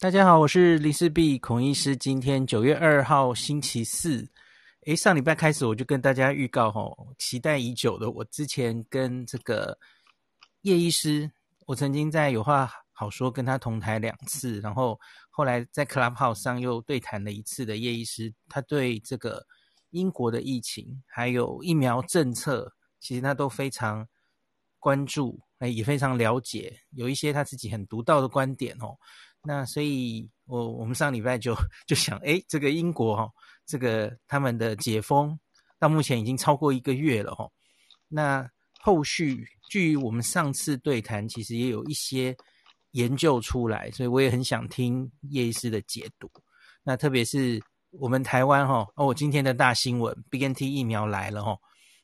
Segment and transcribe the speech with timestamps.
[0.00, 1.94] 大家好，我是林氏璧孔医师。
[1.94, 4.26] 今天九月二号星期四，
[4.86, 9.78] 诶，上礼拜开始我就跟大家预告吼，期待已久的，我之前跟这个
[10.62, 11.30] 叶医师，
[11.66, 14.98] 我曾经在有话好说跟他同台两次，然后
[15.28, 19.44] 后来在 Clubhouse 上又对谈了一次的叶医师，他对这个
[19.90, 24.08] 英国的疫情还有疫苗政策，其实他都非常
[24.78, 28.96] 关注，诶，也非常了解，有一些他自己很独到的观点哦。
[29.42, 31.56] 那所以我，我们上礼拜就
[31.86, 33.30] 就想，诶，这个英国哈、哦，
[33.64, 35.38] 这个他们的解封
[35.78, 37.52] 到目前已经超过一个月了哈、哦。
[38.06, 38.46] 那
[38.80, 42.36] 后续，据我们上次对谈，其实也有一些
[42.90, 46.30] 研究出来，所以我也很想听叶医师的解读。
[46.82, 47.58] 那特别是
[47.92, 51.56] 我们台湾哈，哦，今天的大新闻，BNT 疫苗来了哈。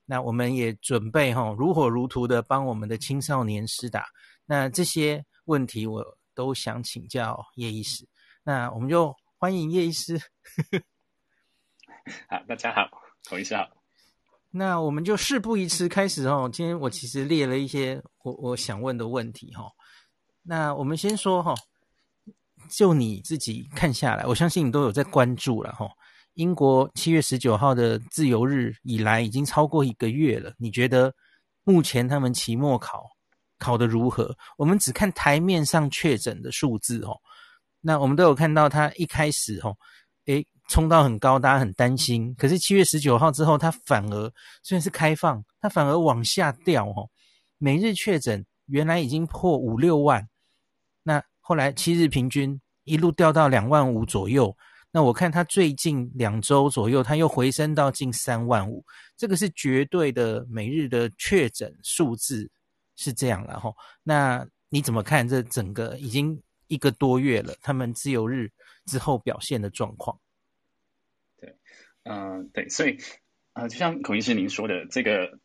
[0.06, 4.06] 那我们也准备哈，如火如荼的帮我们的青少年施打。
[4.46, 6.15] 那这些问题我。
[6.36, 8.06] 都想请教叶医师，
[8.44, 10.20] 那我们就欢迎叶医师。
[12.28, 12.88] 好，大家好，
[13.28, 13.66] 孔医师好。
[14.50, 16.48] 那我们就事不宜迟，开始哦。
[16.52, 19.64] 今天我其实列了一些我我想问的问题哈。
[20.42, 21.54] 那我们先说哈，
[22.70, 25.88] 就你自己看下来，我相信你都有在关注了哈。
[26.34, 30.52] 英国七月十九号的自由日以来，已经超过一个月了。
[30.58, 31.14] 你觉得
[31.64, 33.15] 目前他们期末考？
[33.58, 34.36] 考得如何？
[34.56, 37.16] 我们只看台面上确诊的数字哦。
[37.80, 39.76] 那我们都有看到，它一开始哦，
[40.26, 42.34] 诶，冲到很高，大家很担心。
[42.36, 47.08] 可是七月十九号之后，它反而虽然是开放，它反而往下掉哦。
[47.58, 50.28] 每日确诊原来已经破五六万，
[51.02, 54.56] 那后来七日平均一路掉到两万五左右。
[54.90, 58.84] 那我看它最近两周左右，它又回升到近三万五。
[59.16, 62.50] 这个是绝对的每日的确诊数字。
[62.96, 68.50] 是这样了哈，那你怎么看这整个已经一个多月了，他们自由日
[68.86, 70.18] 之后表现的状况？
[71.38, 71.56] 对，
[72.02, 72.98] 嗯、对，所以
[73.52, 75.38] 啊、呃，就像孔医师您说的，这个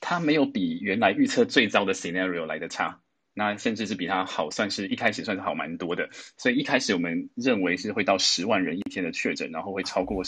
[0.00, 3.02] 他没有比原来预测最糟的 scenario 来的差。
[3.34, 6.10] 那甚至是比它好，算是一开始算是好蛮多的。
[6.36, 10.22] 所以一开始我们认为是会到十万人一天的确诊，然后会超过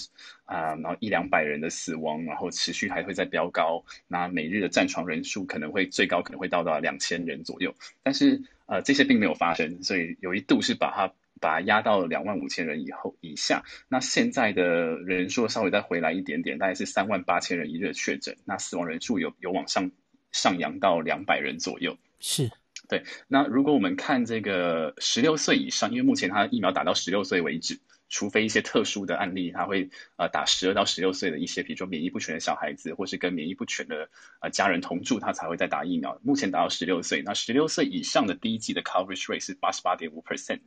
[0.47, 3.85] 啊、然后一两百人的死亡，然后持续还会再飙高。
[4.09, 7.75] 那每日的占床人数可能会最高可能会到达两千人左右。
[8.03, 13.65] 但是呃这些并没有发生，所以有一度是把它把它压到两万五千人以后以下。
[13.89, 14.65] 那现在的
[15.03, 19.91] 人数稍微再回来一点点，大概是三万八千人一日确诊，那死亡人数有有往上
[20.33, 21.99] 上扬到两百人左右。
[22.19, 22.51] 是。
[22.87, 27.81] 对，那如果我们看这个十六岁以上，因为目前它疫苗打到十六岁为止，
[28.11, 36.21] 除非一些特殊的案例，他会呃打十二到十六岁的一些，比如说免疫不全的小孩子，或是跟免疫不全的呃家人同住，他才会再打疫苗。
[36.23, 40.61] 目前打到十六岁，那十六岁以上的第一季的 coverage rate 是八十八点五 percent，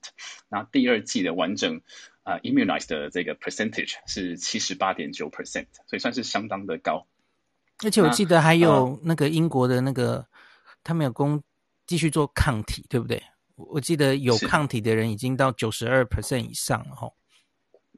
[0.50, 1.82] 那第二季的完整
[2.24, 7.06] 啊、呃、immunized 的这个 percentage 是七十八点九 percent，所以算是相当的高。
[7.84, 10.28] 而且我记得还有那个英国的那个，呃、
[10.84, 11.44] 他们有公。
[11.88, 13.20] 继续做抗体，对不对？
[13.56, 17.12] 我记得有抗体的人已经到九十二 percent 以上了哈。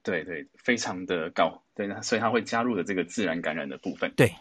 [0.01, 1.61] 对对，非常的高。
[1.75, 4.13] 对，所以他会加入了这个自然感染的部分。
[4.16, 4.33] 对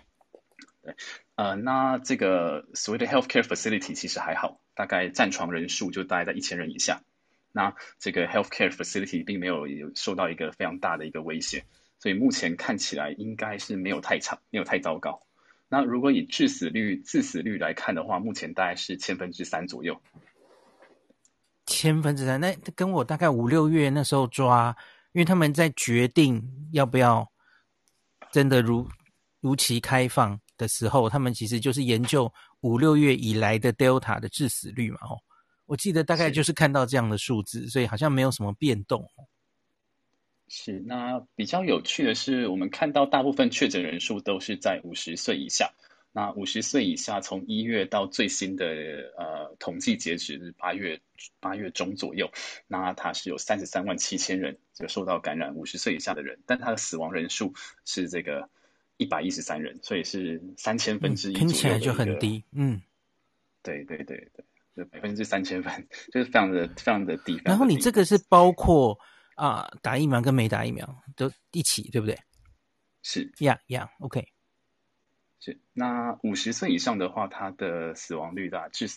[0.83, 0.95] 对，
[1.35, 7.03] 呃，那这个所谓的 healthcare facility 其实还好，大概占床人数就大概在一千人以下。
[7.51, 11.65] 那这个 healthcare facility 并没有有受到一个非常大的一个威胁，
[11.99, 15.27] 所以目前看起来应该是没有太差，没有太糟糕。
[15.69, 20.01] 那如果以致死率、致死率来看的话，目前大概是千分之三左右。
[21.67, 24.75] 千分之三，那跟我大概五六月那时候抓，
[25.13, 26.43] 因为他们在决定
[26.73, 27.31] 要不要
[28.33, 28.89] 真的如
[29.41, 34.99] 如期开放的时候，他们其实就是研究五六月以来的 Delta 的致死率嘛。
[35.03, 35.21] 哦，
[35.67, 39.05] 我记得大概就是看到这样的数字，所以好像没有什么变动。
[40.49, 45.73] 是，那比较有趣的是，我们看到大部分确诊人数都是在五十岁以下。
[46.11, 48.65] 那五十岁以下，从一月到最新的
[49.19, 51.01] 呃统计截止是八月
[51.39, 52.31] 八月中左右，
[52.67, 57.53] 那它是有三十三万七千人就受到感染，五十岁以下的人，但它的死亡人数
[57.85, 58.49] 是这个
[58.97, 62.43] 一百一十三人，所以是三千分之一，听起来就很低。
[62.53, 62.81] 嗯，
[63.63, 64.45] 对对对对，
[64.77, 67.39] 就百分之三千分， 就是非常的非常的低。
[67.45, 68.99] 然后你这个是包括。
[69.39, 72.19] 啊，打疫苗跟没打疫苗都一起，对不对？
[73.03, 74.27] 是呀呀，OK。
[75.39, 78.91] 是，那五十岁以上的话，它的死亡率大致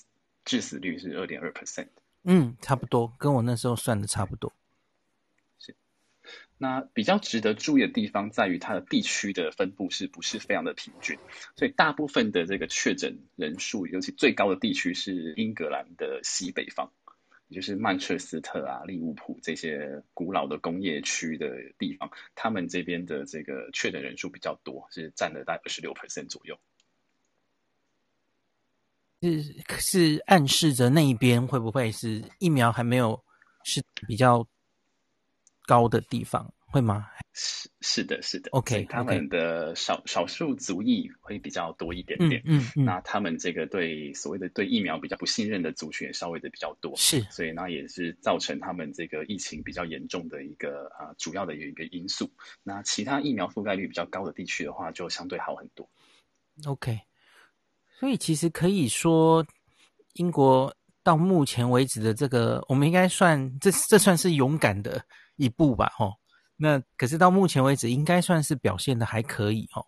[0.43, 1.89] 致死率是二点二 percent。
[2.23, 4.51] 嗯，差不多，跟我那时候算的差不多。
[5.59, 5.75] 是。
[6.57, 11.19] 那比较值得注意的地方在于它的地区的分布是不是非常的平均？
[11.55, 16.91] 所以大部分的这个确诊人数，尤其最高的地区是英格兰的西北方。
[17.51, 26.57] 就是曼彻斯特啊、利物浦这些古老的工业区的地方，他们这边的这个确诊人数比较多，是占了大概二十六 percent 左右。
[29.21, 29.43] 是
[29.79, 33.23] 是暗示着那一边会不会是疫苗还没有
[33.63, 34.47] 是比较
[35.67, 37.07] 高的地方，会吗？
[37.33, 52.29] 是是的，是的，OK，他们的少.少数族裔会比较多一点点，嗯，嗯，嗯，那他们这个对所谓的对疫苗比较不信任的族群也稍微的比较多，是，所以那也是造成他们这个疫情比较严重的一个啊、呃、主要的有一个因素。
[52.63, 55.89] 那其他疫苗覆盖率比较高的地区的话，就相对好很多。
[56.65, 56.99] OK，
[57.97, 59.45] 所以其实可以说，
[60.13, 65.01] 英国到目前为止的这个，我们应该算这这算是勇敢的
[65.37, 66.20] 一步吧，吼。
[66.61, 69.83] 那可是到目前为止，应该算是表现的还可以哦。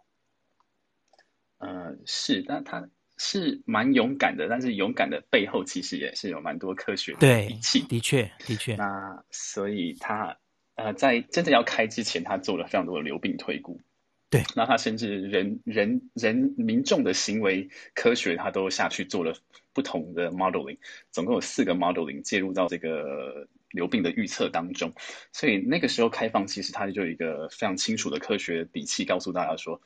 [1.60, 7.81] 呃，是，但他是蛮勇敢的，但是勇敢的背后其实也是有蛮多科学的底气。
[7.84, 8.75] 的确，的确。
[8.75, 10.36] 那所以他
[10.74, 13.80] 呃，在真的要开之前，他做了非常多的流病推估。
[14.31, 19.36] 对，那他甚至人人人民众的行为科学，他都下去做了
[19.74, 20.80] 不同的 modeling，
[21.12, 23.48] 总共有四个 modeling 介入到这个。
[23.74, 24.94] 流病的预测当中，
[25.34, 29.81] 所以那个时候开放，其实它就有一个非常清楚的科学底气，告诉大家说，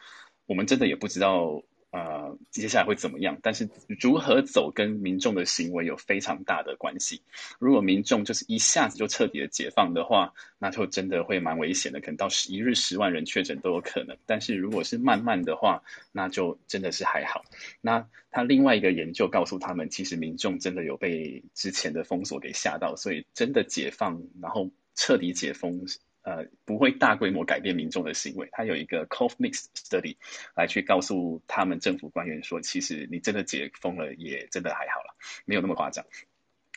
[0.46, 1.64] 我们真的也不知道。
[1.90, 3.40] 呃，接下来会怎么样？
[3.42, 3.70] 但是
[4.00, 7.22] 如何走跟民众的行为有非常大的关系。
[7.60, 14.18] 如果民众就是一下子就彻底的解放的话，那就真的会蛮危险的，可能到十一日十万人确诊都有可能。
[14.26, 15.82] 但是如果是慢慢的话，
[16.12, 17.46] 那就真的是还好。
[17.80, 25.86] 那他另外一个研究告诉他们，其实民众真的有被之前的封锁给吓到，所以真的解放，然后彻底解封。
[26.28, 28.50] 呃，不会大规模改变民众的行为。
[28.52, 30.18] 他有一个 Cove Mix Study
[30.56, 35.16] 来去告诉他们政府官员说，其实你真的解封了，也真的还好了，
[35.46, 36.06] 没有那么夸张。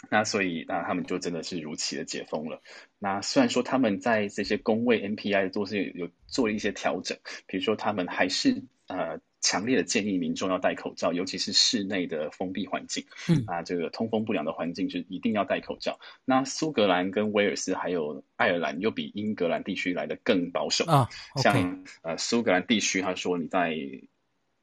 [0.08, 2.62] 那所以，那他们就真的是如期的解封了。
[3.00, 7.18] 那虽然说他们在这些工位 NPI 都是有做一些调整，
[7.48, 9.20] 比如说他们还是呃。
[9.40, 15.98] 强烈的建议民众要戴口罩，尤其是室内的封闭环境，嗯啊，这个通风不良的环境是一定要戴口罩。
[16.24, 21.08] 那苏格兰跟威尔斯还有爱尔兰又比英格兰地区来的更保守啊。
[21.34, 23.70] Okay、像呃苏格兰地区，他说你在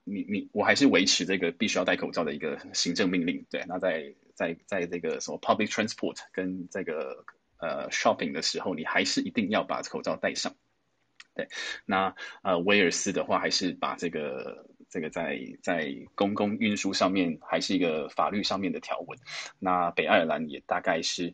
[0.03, 3.45] 你你我还是维持这个必须要戴口罩的一个行政命令。
[3.50, 7.25] 对，那在在在这个什么 public transport 跟这个
[7.59, 10.56] 呃 shopping 的时候，你还是一定要把口罩戴上。
[11.38, 11.48] 对，
[11.86, 19.19] 那呃，威尔斯的话还是把这个这个在在公共运输上面还是一个法律上面的条文。
[19.60, 21.34] 那北爱尔兰也大概是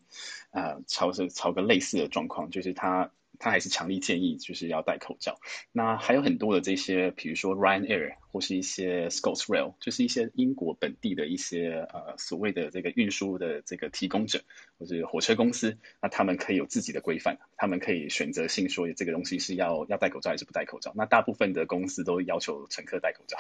[0.52, 3.10] 呃，朝着朝个类似的状况，就是他。
[3.40, 5.40] 他还是强力建议，就是要戴口罩。
[5.72, 14.42] 那还有很多的这些，比如说 Ryanair 或是一些 ScotRail，就是一些英国本地的一些呃所谓的这个运输的这个提供者，
[14.78, 20.92] 或是火车公司，那他们可以有自己的规范，他们可以选择性说这个东西是要要戴口罩还是不戴口罩。
[20.96, 23.38] 那大部分的公司都要求乘客戴口罩。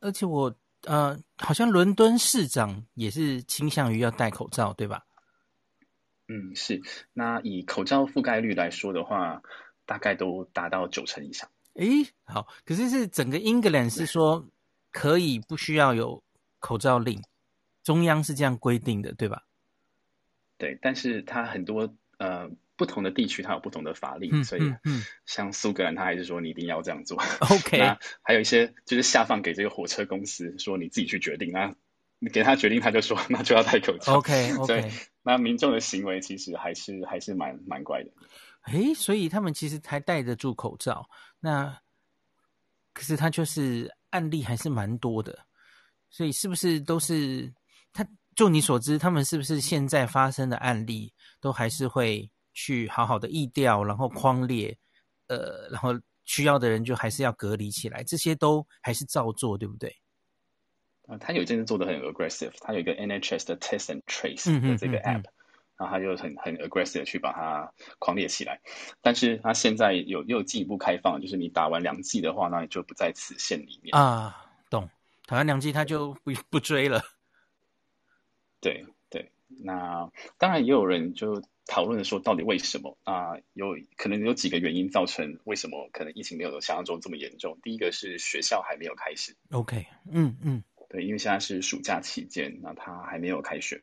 [0.00, 5.02] 而且我呃，好像伦敦市长也是倾向于要戴口罩，对吧？
[6.28, 6.80] 嗯，是。
[7.12, 9.42] 那以口罩覆盖率来说的话，
[9.84, 11.50] 大概都达到九成以上。
[11.74, 12.48] 诶，好。
[12.64, 14.48] 可是是整个英格兰是说
[14.90, 16.22] 可以不需要有
[16.60, 17.20] 口罩令，
[17.82, 19.42] 中央是这样规定的，对吧？
[20.56, 27.20] 对，但是它很多呃不同的地区它有不同的法令，嗯、所以嗯，像苏格兰它还是说你一定要这样做。
[27.40, 27.76] OK。
[27.82, 31.74] 那还有一些就是下放给这个火车公司，说你自己去决定啊。
[32.18, 34.18] 你给他决定，他就说 那就要戴口罩。
[34.18, 34.90] OK OK。
[35.22, 38.10] 那民众的行为其实还是还是蛮蛮怪的。
[38.72, 41.08] 诶，所以他们其实还戴得住口罩。
[41.40, 41.78] 那
[42.92, 45.46] 可是他就是案例还是蛮多的。
[46.10, 47.52] 所以是不是都是
[47.92, 48.06] 他？
[48.36, 54.76] 就你所知，他们是不是现在发生的案例都还是会去好好的疫调，然后框列，
[55.28, 55.90] 呃，然后
[56.24, 59.94] 需要的人就还是要隔离起来，这些都还是照做，对不对？
[61.06, 65.32] 啊，他有一件事做的很 aggressive，他有一个 NHS 的 test and trace 的这个 app，、嗯嗯嗯、
[65.76, 68.60] 然后他就很很 aggressive 的去把它狂列起来。
[69.02, 74.50] 但是他现在有又进一步开放，就是你打完两剂的话，那你就不在此限里面啊。
[74.70, 74.88] 懂，
[75.26, 77.02] 打完两剂他就不 不追了。
[78.62, 83.36] 对对，那当然也有人就讨论说，到底为什么啊？
[83.52, 87.58] 有可能有几个原因造成为什么可能疫情没有想象中这么严重。
[87.62, 89.36] 第一个是学校还没有开始。
[89.50, 90.64] OK，嗯嗯。
[90.94, 93.82] 对，因为现在是暑假期间，那他还没有开学。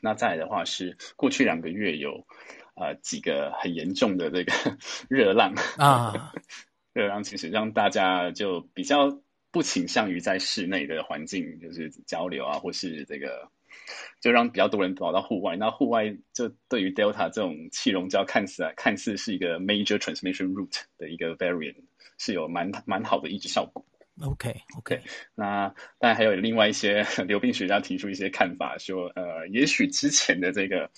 [0.00, 2.26] 那再来的话是过去两个月有
[2.74, 4.52] 呃几个很严重的这个
[5.10, 6.32] 热浪啊，
[6.94, 9.20] 热浪其实让大家就比较
[9.50, 13.50] 不倾向于在室内的环境就是交流啊，或是这个
[14.22, 15.56] 就让比较多人跑到户外。
[15.56, 21.76] 那户外就对于 Delta 这种气溶胶看似啊，看似是一个 major transmission route 的一个 variant，
[22.16, 23.84] 是有蛮蛮好的抑制效果。
[24.20, 25.00] OK OK，
[25.34, 30.90] 那当然还有另外一些 流病学家提出一些看法，说呃，也许之前的这个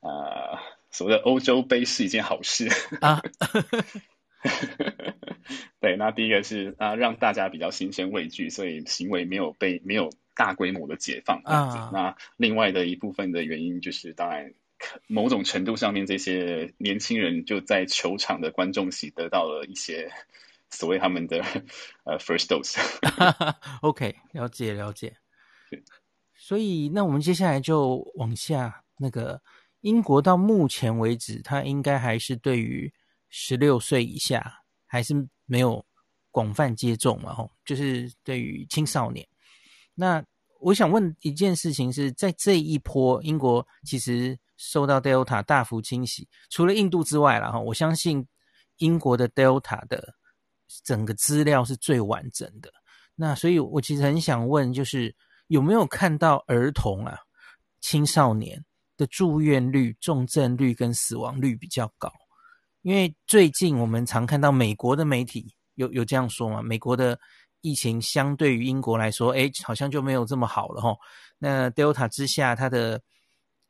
[0.00, 0.58] 呃
[0.90, 2.68] 所谓的欧洲杯是一件好事
[3.00, 3.22] 啊。
[5.80, 11.90] 对，那第一个是啊，让大家比较新鲜畏惧，所以行为没有被没有大规模的解放啊。
[11.92, 14.54] 那另外的一部分的原因就是，当然
[15.06, 20.10] 某种程度上面，这些年轻人就在球场的观众席得到了一些
[20.70, 21.42] 所谓他们的
[22.04, 22.76] 呃 first dose。
[23.82, 25.16] OK，了解了解。
[26.34, 29.40] 所以那我们接下来就往下，那个
[29.80, 32.92] 英国到目前为止，它应该还是对于
[33.28, 34.62] 十六岁以下。
[34.88, 35.12] 还是
[35.46, 35.84] 没有
[36.30, 37.34] 广泛接种嘛？
[37.34, 39.26] 吼，就是对于青少年。
[39.96, 40.24] 那
[40.60, 48.24] 我想问一件事情是，在这一波英国其实受到 Delta 大幅侵袭，除了印度之外啦，哈，我相信
[48.76, 50.14] 英国的 Delta 的
[50.84, 52.70] 整个资料是最完整的。
[53.14, 55.14] 那所以，我其实很想问，就是
[55.46, 57.16] 有没有看到儿童啊、
[57.80, 58.62] 青少年
[58.96, 62.12] 的住院率、重症率跟死亡率比较高？
[62.82, 67.18] 因为最近我们常看到美国的媒体有有这样说嘛，美国的
[67.62, 70.96] 疫情相对于英国来说，哎，好像就没有这么好了齁。
[71.38, 73.00] 那 Delta 之下，它的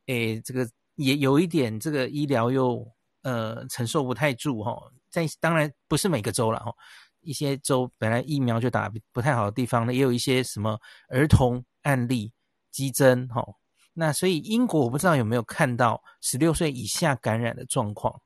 [0.07, 2.85] 诶这个也有一点这个医疗又
[3.23, 4.91] 呃承受不太住齁。
[5.09, 6.73] 在当然不是每个州了齁，
[7.21, 12.31] 一些州本来疫苗就打不太好的地方呢，也有一些什么儿童案例
[12.71, 13.45] 激增哈。
[13.93, 18.21] 那所以英国我不知道有没有看到十六岁以下感染的状况。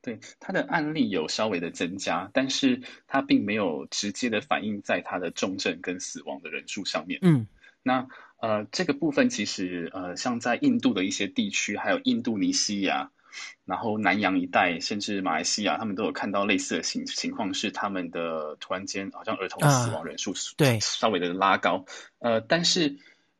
[0.00, 7.18] 对，他的案例有稍微的增加，但是它并没有直接的反映在他的重症跟死亡的人数上面。
[7.22, 7.48] 嗯，
[7.82, 8.06] 那
[8.40, 13.10] 呃，这个部分其实呃，像在印度的一些地区，还有印度尼西亚，
[13.64, 21.84] 然后南洋一带，甚至马来西亚，他们都有看到类似的情情况，是他们的突然间好像儿童死亡人数对稍微的拉高。
[22.18, 22.96] 呃，呃，但是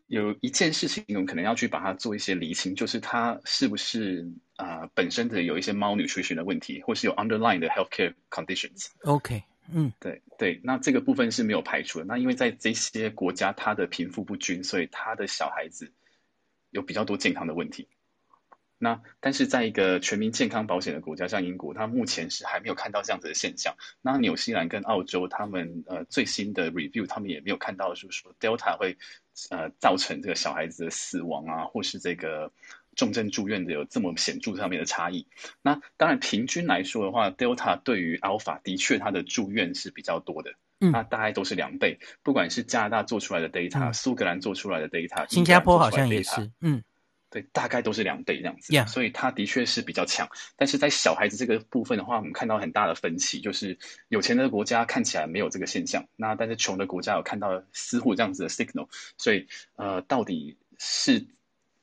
[0.07, 4.33] 有一件事情，我们可能要去把它做一些厘清，就是它是不是。
[4.57, 8.87] 啊、呃，本身的有一些 malnutrition 的问题，或是有 underlying 的 healthcare conditions。
[9.03, 12.07] OK，嗯，对对，那这个部分是没有排除的。
[12.07, 15.93] 那因为在这些国家，它的贫富不均，所以他的小孩子
[16.71, 17.87] 有比较多健康的问题。
[18.79, 23.75] 那但是在一个全民健康保险的国家，像英国，它目前是还没有看到这样子的现象。
[24.03, 28.97] 那纽西兰跟澳洲，他们呃最新的 review，他们也没有看到，就是说 Delta 会
[29.51, 32.53] 呃造成这个小孩子的死亡啊，或是这个。
[32.97, 35.27] 重症住院的有这么显著上面的差异，
[35.61, 41.99] 那当然平均来说的话，Delta 对于 Alpha 的确它的住院是比较多的，嗯，那大概都是两倍。
[42.23, 46.83] 不管是加拿大做出来的 data，苏、嗯、格兰做出来的 data，新加坡好像也是，嗯，
[47.37, 48.87] 对，大概都是两倍这样子，Yeah.
[48.87, 50.27] 所以它的确是比较强。
[50.57, 53.79] 但是在小孩子这个部分的话，我们看到很大的分歧，就是
[54.09, 58.89] 有钱的国家看起来没有这个现象，那但是穷的国家有看到似乎这样子的 signal，
[59.19, 61.27] 所以呃，到底是。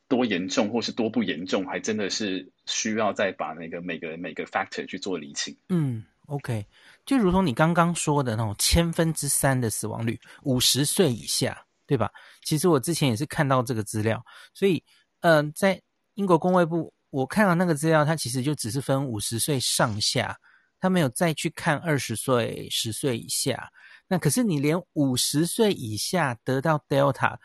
[0.09, 5.57] 多严重或是多不严重，还真的是需要再把那个每个每个 factor 去做厘清。
[5.69, 6.63] 嗯，OK，
[7.03, 12.11] 就如同你刚刚说的那种千分之三的死亡率，五十岁以下，对吧？
[12.43, 14.83] 其实我之前也是看到这个资料，所以，
[15.23, 15.81] 嗯、呃，在
[16.13, 20.39] 英国公卫部，我看了那个资料，它其实就只是分五十岁上下，
[20.79, 23.69] 它没有再去看二十岁、十岁以下。
[24.07, 27.37] 那可是你连五十岁以下得到 Delta。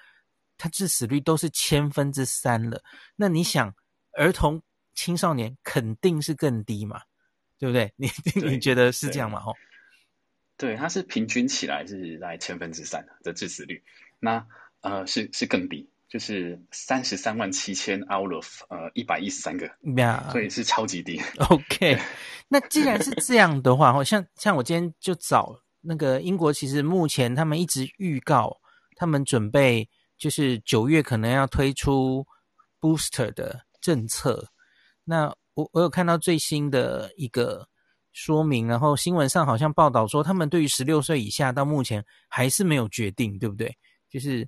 [0.61, 2.83] 它致死率都是千分之三了，
[3.15, 3.73] 那你想，
[4.15, 4.61] 儿童、
[4.93, 7.01] 青少年肯定是更低嘛，
[7.61, 7.95] 对不对？
[7.95, 8.11] 你
[8.45, 9.41] 你觉得是这样吗？
[9.47, 9.55] 哦，
[10.57, 13.81] 对，它是平均起来是在千分之三的致死率，
[14.19, 14.45] 那
[14.81, 20.31] 呃是是更低，就是三十三万七千 out of 呃一百一十三个，Yeah.
[20.31, 21.21] 所以是超级低。
[21.51, 21.99] OK，
[22.49, 28.57] 那既然是这样的话，像像我今天就找那个英国，其实目前他们一直预告，
[28.97, 29.89] 他们准备。
[30.19, 32.27] 就是九月可能要推出
[32.81, 34.49] booster 的政策，
[35.05, 37.69] 那我我有看到最新的一个
[38.13, 43.73] 说明，然后新闻上好像报道说，他们对于十六岁以下到目前还是没有决定，对不对？
[44.11, 44.45] 就是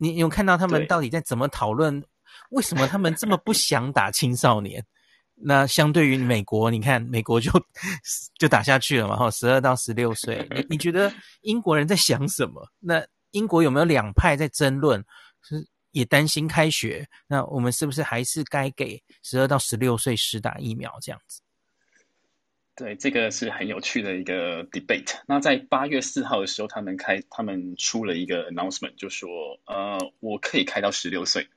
[0.00, 2.02] 你有看到他们到底在怎么讨论？
[2.50, 4.84] 为什么他们这么不想打青少年？
[5.34, 7.52] 那相对于美国，你看美国就
[8.38, 12.66] 就打下去了嘛，哈，十二到十六岁，你你觉得英国人在想什么？
[12.80, 13.06] 那？
[13.32, 15.00] 英国有没有两派在争论？
[15.42, 21.40] 是也担心开学，那我们是不是还是该给十二到十六岁施打疫苗这样子？
[22.76, 25.20] 对，这个是很有趣的一个 debate。
[25.26, 31.48] 那在八月四号的时候，他们开，他们出了一个 announcement，就说，呃，我可以开到十六岁。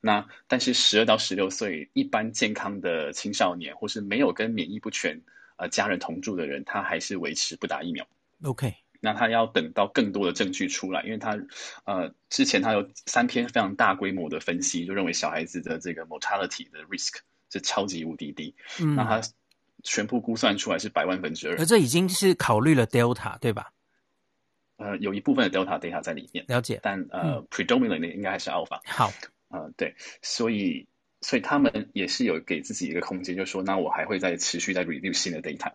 [0.00, 5.22] 那但是十二到十六岁一般健康的青少年，或是没有跟免疫不全
[5.56, 8.06] 呃家人同住的人，他还是维持不打疫苗。
[8.42, 8.74] OK。
[9.02, 11.38] 那他要等到更多的证据出来，因为他
[11.84, 18.54] 呃之前他有三篇非常大规模的分析，就认为小孩子的这个 mortality 的 risk 是超级无敌低。
[18.78, 18.94] 嗯。
[18.96, 19.22] 那他
[19.82, 21.56] 全部估算出来是百万分之二。
[21.58, 23.72] 而这已经是考虑了 Delta 对吧？
[24.76, 26.44] 呃，有一部分的 Delta data 在里面。
[26.48, 26.80] 了解。
[26.82, 28.80] 但呃、嗯、predominantly 应该还是 Alpha。
[28.86, 29.12] 好。
[29.48, 30.86] 呃，对，所以
[31.20, 35.72] 所以他们也是有给自己一个空间，就是说，那我还会再持续在 review 新的 data。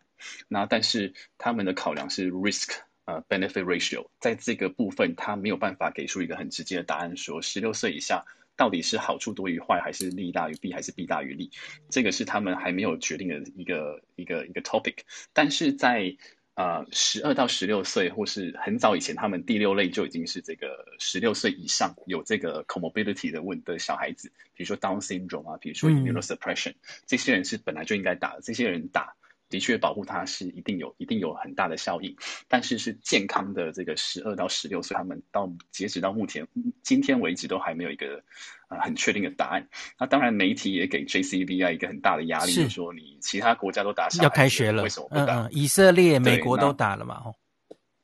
[0.48, 2.76] 那但是他们的考量是 risk。
[3.08, 11.52] 呃，benefit ratio 在这个部分，他没有办法给出一个很直接的答案，说十六岁以下到底是好处多于坏，还是利大于弊，还是弊大于利，
[11.90, 15.00] 这个是他们还没有决定的一个一个一个 topic。
[15.34, 16.16] 但是在
[16.56, 29.16] 呃十二到十六岁，或是很早以前，他们第六类就已经是这个十六岁以上有这个 comorbidity 的问的小孩子，比如说 Down syndrome 啊，比如说 immunosuppression，嗯，这些人是本来就应该打的，这些人打。
[29.50, 36.48] 的确，保护它是一定有、一定有很大的效益，但是是健康的这个十二到十六岁，他们到截止到目前
[36.82, 38.24] 今天为止都还没有一个
[38.70, 39.68] 呃很确定的答案。
[40.00, 45.42] 那当然，媒体也给 JCVI 一个很大的压力，就是说你其他国家都打，要开学了，为什么不打？
[45.42, 47.22] 嗯嗯，以色列、美国都打了嘛？
[47.26, 47.36] 哦，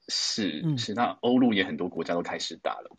[0.08, 2.96] 是是，那欧陆也很多国家都开始打了。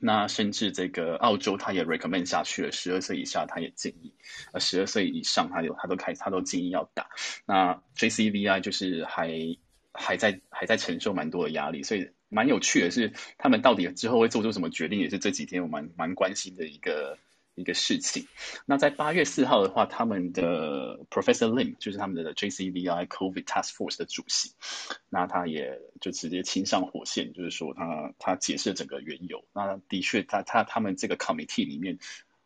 [0.00, 4.14] 那甚至这个澳洲，他也 recommend 下去了，十二岁以下他也建议，
[4.52, 7.08] 呃，十二岁以上他有他都开他都建议要打。
[7.46, 9.30] 那 JCVI 就是还
[9.92, 17.18] 还在还在承受蛮多的压力，所以蛮有趣的是，他们到底之后会做出什么决定，也是这几天我蛮蛮关心的一个。
[17.56, 18.26] 一个事情，
[18.64, 24.52] 那在八月四号的话，他们的 Professor Lim 就是他们的 JCVI COVID Task Force 的主席，
[25.10, 29.44] 那他也就直接亲上火线，就是说他他解释了整个缘由。
[29.52, 31.98] 那的确，他他他们这个 committee 里面，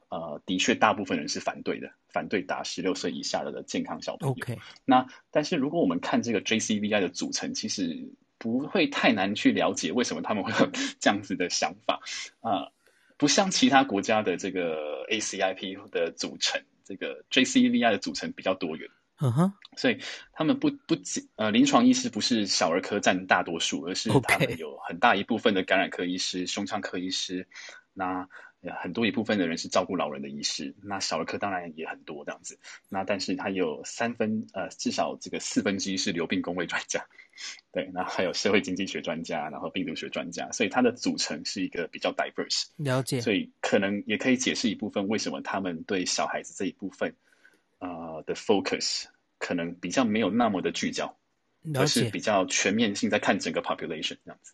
[0.09, 4.35] 呃，的确大部分人是反对的，反对打十六岁以下的的健康小朋友。
[4.85, 12.01] 那但是如果我们看这个 JCVI 的组成，其实不会太难去了解为什么他们会有这样子的想法
[12.41, 12.51] 啊。
[12.51, 12.73] 呃
[13.17, 18.89] 不像其他国家的这个 ACIP 的组成，这个 JCVI 的组成比较多元。
[19.21, 19.99] 嗯哼，所以
[20.33, 27.47] 他们不不仅呃临床医师不是小儿科占大多数，而是他们有很大一部分的感染科医师、胸腔科医师，
[27.93, 28.29] 那。
[28.73, 32.59] 很多一部分的人是照顾老人的医师，那小儿科当然也很多这样子。
[32.89, 37.07] 那但是他有三分呃，至少这个四分之一是流病工位专家，
[37.73, 42.67] 对，那还有社会经济学专家，然后病毒学专家，所以它的组成是一个比较 diverse。
[42.77, 43.21] 了解。
[43.21, 47.17] 所以可能也可以解释一部分为什么他们对小孩子这一部分
[47.79, 49.05] 呃的 focus
[49.39, 51.17] 可能比较没有那么的聚焦，
[51.75, 54.53] 而是比较全面性在看整个 population 这样子。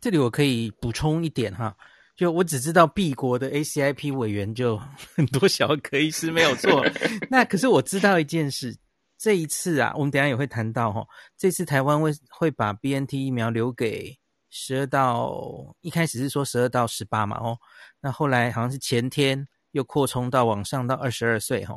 [0.00, 1.76] 这里我可以补充一点哈。
[2.14, 4.76] 就我只知道 B 国的 ACIP 委员就
[5.14, 6.84] 很多小儿科医师没有错，
[7.30, 8.76] 那可是我知道一件事，
[9.18, 11.06] 这一次啊，我们等一下也会谈到哈，
[11.38, 14.16] 这次台湾会会把 BNT 疫苗留给
[14.50, 17.58] 十二到一开始是说十二到十八嘛哦，
[18.00, 21.76] 那后来好像是前天又扩充到往上到二十二岁哈，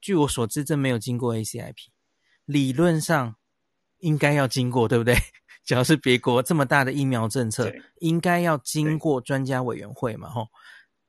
[0.00, 1.74] 据我所知，这没有经过 ACIP，
[2.44, 3.34] 理论上
[3.98, 5.16] 应该要经过，对不对？
[5.64, 10.28] 只要是别国这么大的疫苗政策，应该要经过专家委员会嘛？
[10.28, 10.48] 吼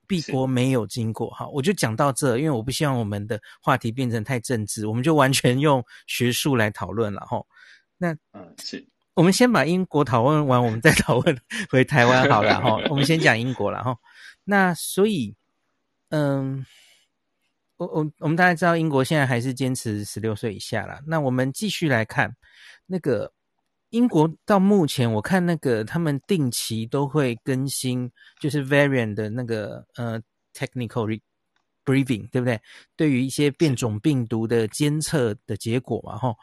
[0.05, 7.47] ，B 国没有经过，哈，我就讲到这，因为我不希望我们的话题变成太政治，我们就完全用学术来讨论了，吼。
[7.97, 8.85] 那嗯，是，
[9.15, 11.35] 我们先把英国讨论完，我们再讨论
[11.71, 12.77] 回台湾好了，哈。
[12.89, 13.97] 我们先讲英国了，哈。
[14.43, 15.35] 那所以，
[16.09, 16.63] 嗯，
[17.77, 21.01] 我我我们大家知道，英国现在还是坚持十六岁以下啦。
[21.07, 22.35] 那我们继续来看
[22.85, 23.33] 那个。
[23.93, 30.19] 英国到目前，我看那个他们定期都会更新，就是 variant 的那个呃
[30.55, 31.21] technical
[31.85, 32.59] briefing，对不对？
[32.95, 36.35] 对于一些变种病毒的监测的结果嘛，吼。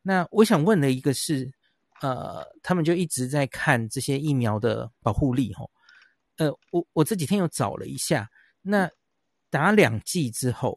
[0.00, 1.52] 那我想问的一个是，
[2.00, 5.70] 呃，他们就一直在看这些疫苗的保护力，吼。
[6.38, 8.26] 呃，我我这几天又找了一下，
[8.62, 8.90] 那
[9.50, 10.74] 打两剂之后，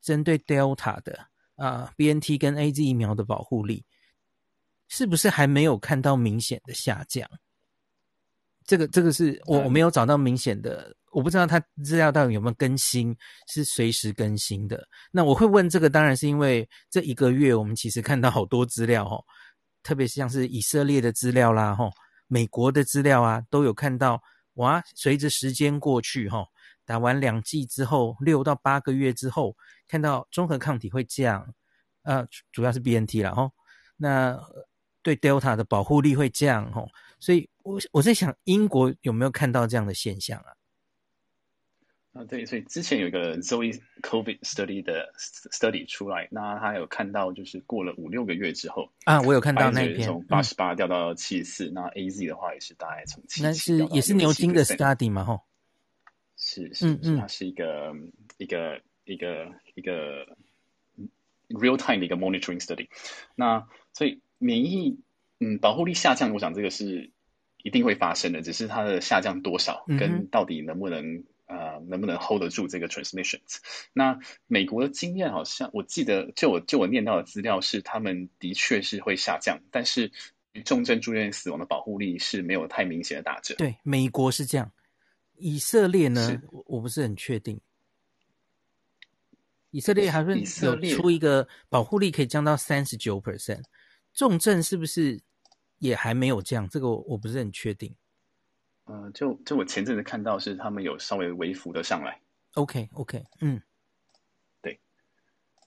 [0.00, 1.18] 针对 Delta 的
[1.56, 3.84] 啊、呃、BNT 跟 AZ 疫苗的保护力。
[4.88, 7.28] 是不是还没有看到明显的下降？
[8.66, 14.84] 这个这个是我我没有找到明显的，我不知道它资料到底有没有更新，是随时更新的。
[15.12, 19.22] 那我会问这个，当然是因为这一个月我们其实看到好多资料哦，
[19.84, 21.92] 特别像是以色列的资料啦，吼，
[22.26, 24.20] 美国的资料啊，都有看到
[24.54, 26.44] 哇，随着时间过去，吼，
[26.84, 31.54] 打完两剂之后，六到八个月之后，看到综合抗体会降，
[32.02, 33.52] 呃，主要是 BNT 了，吼。
[33.96, 34.36] 那
[35.06, 36.88] 对 Delta 的保护力会降哦。
[37.20, 40.50] 所以我我在想，英国有没有看到这样的现象啊？
[42.12, 45.12] 啊，对，所以之前有一个 Zoe COVID study 的
[45.52, 55.42] study 出来，那他有看到，就是过了五六个月之后啊，我有看到那一篇，从八十八掉到七十四，那 AZ 的话也是大概从七十，那是也是牛津的 study 嘛，吼，
[56.36, 57.94] 是是，嗯嗯，它是一个
[58.38, 60.26] 一个一个一个
[61.50, 62.88] real time 的一个 monitoring study，
[63.36, 65.00] 那所以免疫
[65.40, 67.12] 嗯保护力下降，我想这个是
[67.62, 71.24] 一定会发生的，只是它的下降多少，跟到底能不能。
[71.48, 73.58] 呃，能不能 hold 得住这个 transmissions？
[73.92, 74.18] 那
[74.48, 80.10] 美国的经验好像，我记得就我就我念到的资料是，他们的确是会下降，但是
[80.64, 83.54] 重症住院死亡的保护力是没有太明显的打折。
[83.54, 84.72] 对，美国是这样，
[85.36, 87.60] 以色列呢，我我不是很确定。
[89.70, 93.62] 以色列还是有出一个保护力可以降到三十九 percent，
[94.16, 95.20] 重症是不是
[95.78, 96.66] 也还没有降？
[96.68, 97.94] 这个我我不是很确定。
[98.86, 102.20] 呃，就就我前阵子看到是他们有稍微微幅的上来
[102.54, 103.60] ，OK OK，嗯，
[104.62, 104.80] 对，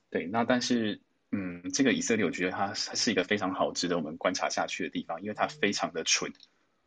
[0.10, 1.00] 对，那但是
[1.32, 6.32] 嗯，这个以色列我觉得它它是一个非常好值得我们观察下去的地方，因为它非常的纯，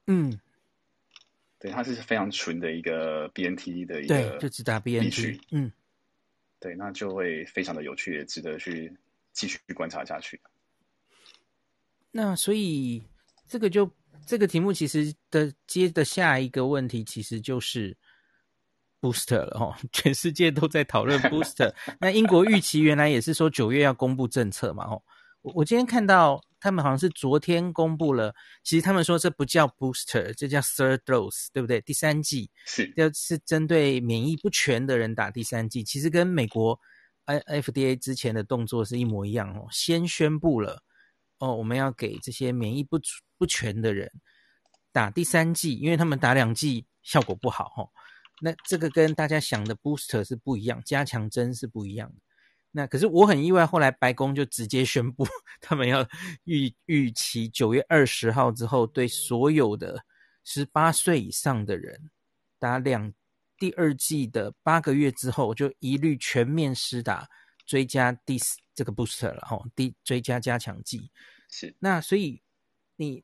[0.06, 0.40] 嗯，
[1.60, 5.70] 对，它是非常纯的一个 BNT 的一个，对，就只打 BNT，嗯，
[6.58, 8.96] 对，那就会非常的有趣，也值得去
[9.32, 10.40] 继续观察下去。
[12.12, 13.02] 那所以
[13.48, 13.90] 这个就。
[14.24, 17.98] 这个题目其实的接的下一个问题其实就是
[19.00, 21.74] booster 了哦，全世界都在讨论 booster。
[21.98, 25.02] 那英国预期原来也是说九月要公布政策嘛哦，
[25.42, 31.80] 我我今天看到他们好像是昨天公布了，其实他们说这不叫 booster，这叫 third dose，对不对？
[31.80, 36.78] 第三剂是要是针对免疫不全的人打第三剂，其实跟美国
[37.24, 40.84] I F D A 之前的动作是一模一样哦，先宣布了。
[41.42, 43.00] 哦，我们要给这些免疫不
[43.36, 44.08] 不全的人
[44.92, 47.90] 打第三剂，因为他们打两剂效果不好哈、哦。
[48.40, 52.14] 那这个跟大家想的 booster 是不一样，加强针是不一样的。
[52.70, 55.26] 那可是我很意外，后来白宫就直接宣布，
[55.60, 56.08] 他们要
[56.44, 60.04] 预预期九月二十号之后，对所有的
[60.44, 62.08] 十八岁以上的人
[62.60, 63.12] 打两
[63.58, 67.28] 第二剂的八个月之后，就一律全面施打
[67.66, 71.10] 追加第四这个 booster 了哈、第追加加强剂。
[71.54, 72.40] 是，那所以
[72.96, 73.22] 你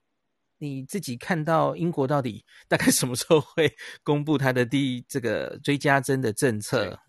[0.58, 7.00] 你自己看到英国到底大概什么时候会 公布它的第这个追加针的政策？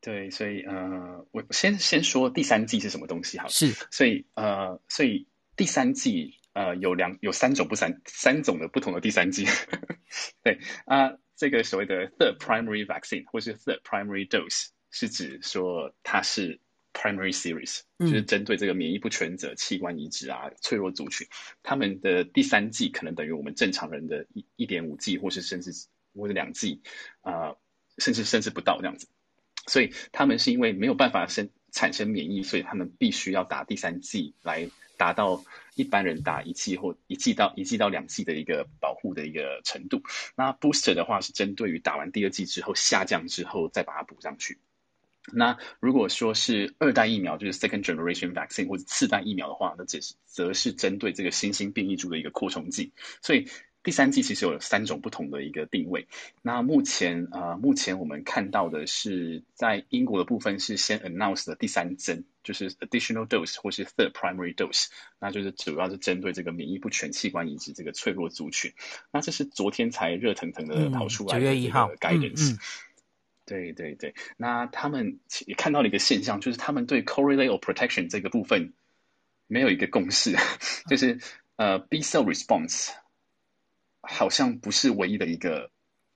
[0.00, 3.50] 对，所以呃，我先先说第三季是什么东西好了。
[3.50, 9.44] 是，所以呃，所以第三季呃有两有三种不三三种的不同的第三季。
[10.42, 16.62] 对啊，呃，这个所谓的 third primary vaccine 或是 third primary dose 是指说它是。
[16.92, 21.26] Primary series 就是针对这个免疫不全者、器官移植啊、脆弱族群，
[21.62, 25.72] 他们的第三剂可能等于我们正常人的一一点五剂，或是甚至
[26.14, 26.82] 或者两剂
[27.22, 27.56] 啊，
[27.98, 29.08] 甚至甚至不到这样子。
[29.66, 40.02] 所以他们是因为没有办法生产生免疫，所以他们必须要打第三剂来达到一般人打一剂或一剂到一剂到两剂的一个保护的一个程度。
[40.36, 44.58] 那 Booster 的话是针对于打完第二剂之后下降之后再把它补上去。
[45.30, 52.92] 那如果说是二代疫苗，就是 second generation vaccine 或者次代疫苗的话，那这是则是针对这个新兴变异株的一个扩充剂。
[53.22, 53.46] 所以
[53.84, 56.08] 第三季其实有三种不同的一个定位。
[56.42, 64.86] 那目前啊、呃，目前我们看到的是在英国的部分是先 announce 的第三针，就是 additional dose 或是 third primary dose，
[65.20, 68.72] 那就是主要是针对这个免疫不全器官移植这个脆弱族群。
[69.12, 72.56] 那这是昨天才热腾腾的跑出来的这个 guidance。
[73.44, 78.72] 对对对，那他们也看到了一个现象，就是他们对 correlate of protection 这个部分
[79.46, 80.36] 没有一个共识，
[80.88, 81.18] 就是
[81.56, 82.90] 呃 B cell response
[84.00, 85.70] 好像不是唯一的一个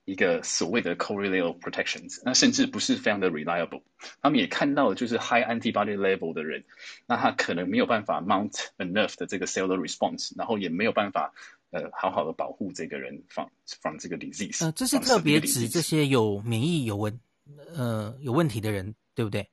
[0.04, 3.82] 一个所谓的 correlate of protections，那甚至不是非常的 reliable。
[4.22, 6.64] 他们也看到了，就是 high antibody level 的人，
[7.06, 11.34] 那他可能没有办法 mount enough 的这个 cellular response，然后也没有办法
[11.76, 13.48] 呃好好的保护这个人 from
[13.82, 14.64] from 这个 disease。
[14.64, 17.20] 呃，这是特别指这些有免疫有问。
[17.76, 19.48] 呃，有问题的人，对不对？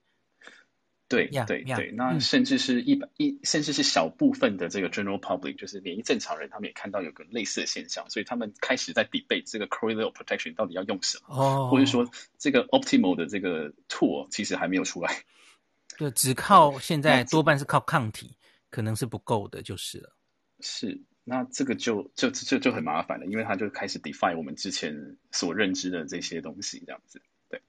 [1.07, 1.91] 对对，对，对。
[1.91, 12.09] 那甚至是一百一、嗯，甚至是小部分的这个 general public，就是免疫正常人，他们也看到有个类似的现象，所以他们开始在 debate 这个 correlate of protection 到底要用什么，哦，或者说
[12.39, 15.23] 这个 optimal 的这个 tool 其实还没有出来。
[15.99, 18.35] 就只靠现在多半是靠抗体，
[18.71, 20.15] 可能是不够的，就是了。
[20.61, 27.21] 是，那这个就就就就很麻烦了，因为它就开始 define 我们之前所认知的这些东西，这样子。
[27.49, 27.61] 对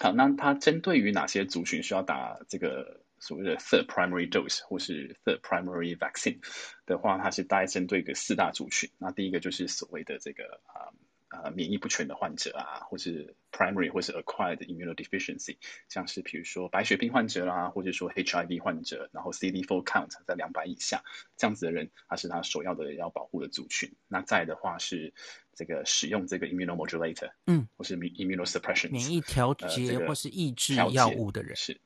[0.00, 6.38] 好，那它针对于哪些族群需要打这个所谓的 third primary dose 或是 third primary vaccine
[6.86, 8.90] 的话，它是大概针对个四大族群。
[8.98, 10.92] 那第一个就是所谓的这个啊。
[11.30, 21.02] 呃，免疫不全的患者啊，或是 primary 或是 acquired immunodeficiency，像是比如说白血病患者啦，或者说 HIV 患者，然后 CD4 count 在两百以下
[21.36, 23.94] 这样子的人，他是他首要的要保护的族群。
[24.08, 25.12] 那再的话是
[25.54, 31.78] 这个使用这个 immunomodulator，嗯，或是 immunosuppression 免疫调节或是抑制药物的人，是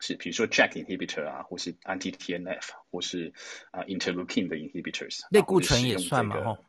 [0.00, 3.32] 是，比如说 JAK inhibitor 啊，或是 anti TNF，或是
[3.72, 6.64] 啊 interleukin 的 inhibitors，类固醇也算嘛，哦。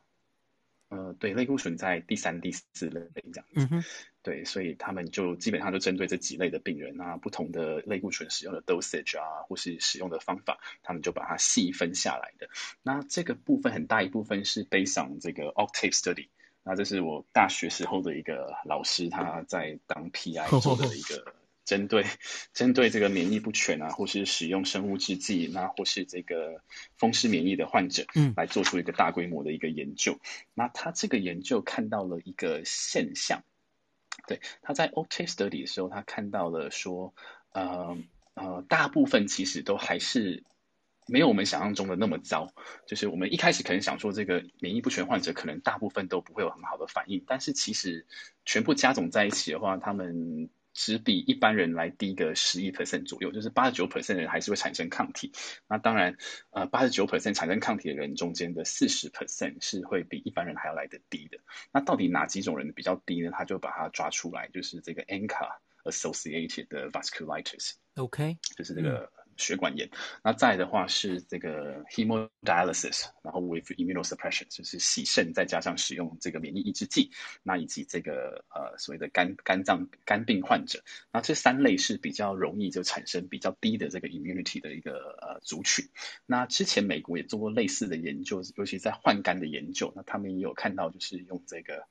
[0.94, 3.00] 呃，对，类固醇在第三、第四类
[3.32, 3.84] 这样子，嗯哼，
[4.22, 12.48] 对，所以他们就基本上就针对这几类的病人啊，不同的类固醇使用的 dosage 啊，或是使用的方法，他们就把它细分下来的。
[12.82, 16.28] 那这个部分很大一部分是 based on 这个 Octave study，
[16.62, 21.34] 那这是我大学时候的一个老师他在当 PI 做的一个。
[21.64, 22.04] 针对
[22.52, 26.60] 针对这个免疫不全啊，或是使用生物制剂，那或是这个
[26.96, 30.18] 风湿免疫的患者，嗯，来做出一个大规模的一个研究。
[30.52, 33.42] 那他这个研究看到了一个现象，
[34.26, 37.14] 对，他在 OCTAVE study 的时候，他看到了说，
[37.52, 37.96] 呃
[38.34, 40.42] 呃，大部分其实都还是
[41.06, 42.52] 没有我们想象中的那么糟。
[42.86, 48.06] 就是我们一开始可能想说，这个免疫不全患者可能大部分都不会有很好的反应，但是其实
[48.44, 55.32] 全部加总在一起的话，他们只比一般人来低个十一 percent 左右，就是八十九 percent 的人还是会产生抗体。
[55.68, 56.18] 那当然，
[56.50, 61.38] 呃，八十九 percent 产生抗体的人中间的四十 percent 是会比一般人还要来得低的。
[61.72, 63.30] 那到底哪几种人比较低呢？
[63.32, 67.74] 他就把它抓出来，就是这个 ANCA associated 的 vasculitis。
[67.94, 69.10] OK，就是这个。
[69.36, 69.90] 血管炎，
[70.22, 77.10] 那再的话是这个 hemodialysis，然后 with immunosuppression，就是洗肾再加上使用这个免疫抑制剂，
[77.42, 85.86] 那以及这个呃所谓的肝肝脏肝病患者，那这三类是比较容易就产生比较低的这个 immunity 的一个呃族群。
[86.26, 91.86] 那之前美国也做过类似的研究，尤其在换肝的研究，那他们也有看到就是用这个。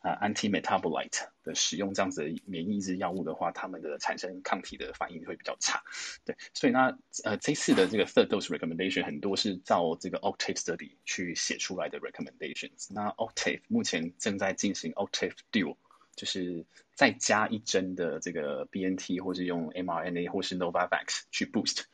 [0.00, 5.82] 啊，anti-metabolite 的使用这样子的免疫抑制药物的话，他们的产生抗体的反应会比较差。
[6.24, 12.92] 对，所以那呃这次的这个 third dose recommendation 很多是照这个 Octave study 去写出来的 recommendations。
[12.92, 15.76] 那 Octave 目前正在进行 Octave Duo，
[16.14, 21.84] 就是再加一针的这个 BNT 或是用 mRNA 或是 Novavax 去 boost，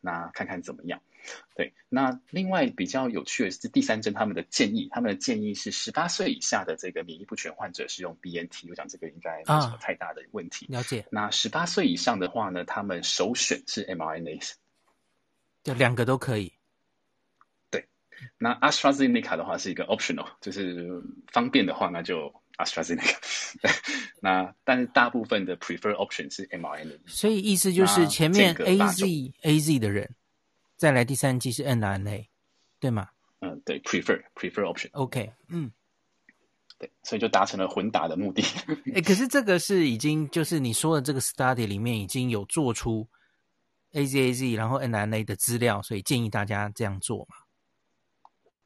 [0.00, 1.02] 那看看怎么样。
[1.54, 10.66] 对，那另外比较有趣的是第三针，他们的建议，他们的建议是十八岁以下的这个免疫不全患者是用 BNT，我想这个应该没什么太大的问题。
[10.66, 11.06] 啊、了解。
[11.10, 14.52] 那十八岁以上的话呢，他们首选是 mRNA。
[15.64, 16.52] 就，两个都可以。
[17.70, 17.88] 对，
[18.38, 23.16] 那 AstraZeneca 的话是一个 optional，就是方便的话那就 AstraZeneca。
[24.20, 26.98] 那但是大部分的 prefer option 是 mRNA。
[27.06, 30.14] 所以意思就是前面 AZ AZ 的人。
[30.76, 32.26] 再来第三季是 nrna
[32.78, 33.08] 对吗？
[33.40, 34.88] 嗯，对，prefer prefer option。
[34.92, 35.70] OK，嗯，
[36.78, 38.42] 对，所以就达成了混打的目的。
[38.94, 43.08] 哎，可是这个是已经就是你说的这个 study 里面已经有做出
[43.92, 47.36] AZAZ 然后 nrna 的资料，所以建议大家这样做嘛？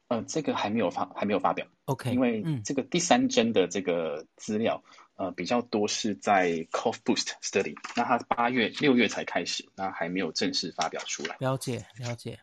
[0.09, 1.65] 呃，这个还没有发还没有发表。
[1.85, 4.83] OK，因为这个第三针的这个资料。
[4.85, 11.35] 嗯呃，比较多是在 Cough Boost Study，那它八月六月才开始，那还没有正式发表出来。
[11.39, 12.39] 了解了解。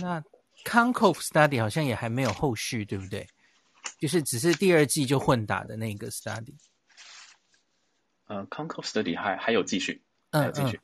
[0.00, 0.22] 那
[0.64, 3.26] Concove Study 好像也还没有后续，对不对？
[3.98, 6.56] 就是只是第二季就混打的那个 Study。
[8.26, 10.76] 呃，Concove Study 还还有继续，还有继续。
[10.76, 10.80] 嗯嗯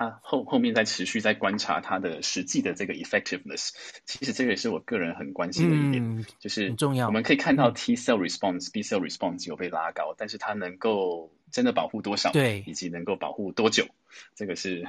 [0.00, 3.68] 他后后面在持续在观察它的实际的这个 effectiveness，
[4.06, 7.06] 其实这个也是我个人很关心的一点，嗯、就是很重要。
[7.06, 12.32] 我们可以看到 T cell response、嗯、B cell response 有被拉高，但是它能够真的保护多少？
[12.32, 13.86] 对，以及能够保护多久，
[14.34, 14.88] 这个是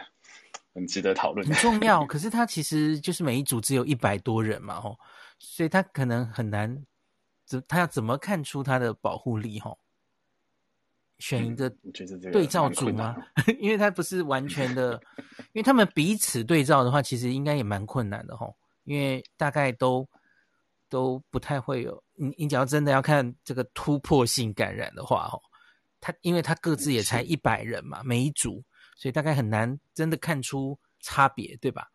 [0.73, 1.53] 很值得讨论的。
[1.55, 4.97] 很重要， 可是它其实就是每一组只有一百多人嘛，吼，
[5.39, 6.85] 所以它可能很难，
[7.45, 9.77] 怎他要怎么看出它的保护力，吼？
[11.21, 11.69] 选一个
[12.33, 13.15] 对照组吗？
[13.47, 14.99] 嗯、 因为它不是完全的，
[15.53, 18.53] 因为他们彼此对照的话，其实应该也蛮困难的吼。
[18.83, 20.05] 因为大概都
[20.89, 25.41] 都不太会有，你你只要真的要看这个突破性感染的话，吼，
[26.01, 28.61] 它因为它各自也才一百人嘛，每一组，
[28.97, 31.87] 所以大概很难真的看出差别，对吧？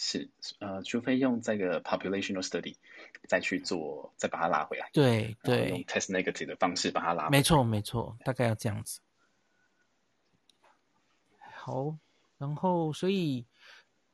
[0.00, 0.30] 是，
[0.60, 2.76] 呃，除非用这个 populational study
[3.26, 4.88] 再去做，再把它拉回来。
[4.92, 7.30] 对对，用 test negative 的方式把它拉回来。
[7.30, 9.00] 没错没错，大概要这样子。
[11.52, 11.98] 好，
[12.38, 13.44] 然后所以，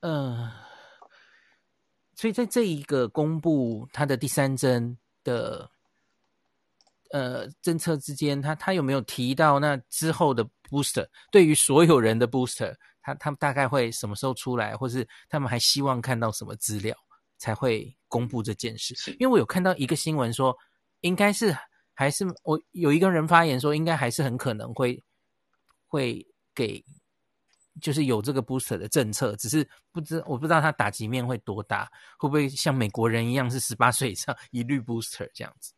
[0.00, 0.50] 呃，
[2.14, 5.70] 所以在这一个公布它的第三针的，
[7.10, 16.96] 呃，政策之间，它它有没有提到那之后的 booster，对于所有人的 booster，他他们大概会什么时候出来，或是他们还希望看到什么资料
[17.38, 18.94] 才会公布这件事？
[19.20, 20.56] 因为我有看到一个新闻说，
[21.02, 21.56] 应该是
[21.92, 25.00] 还是我有一个人发言说，应该还是很可能会
[25.86, 26.84] 会给。
[27.80, 35.73] 就是有这个 booster 的政策，只是不知我不知道它打击面会多大，会不会像美国人一样是十八岁以上一律 booster 这样子？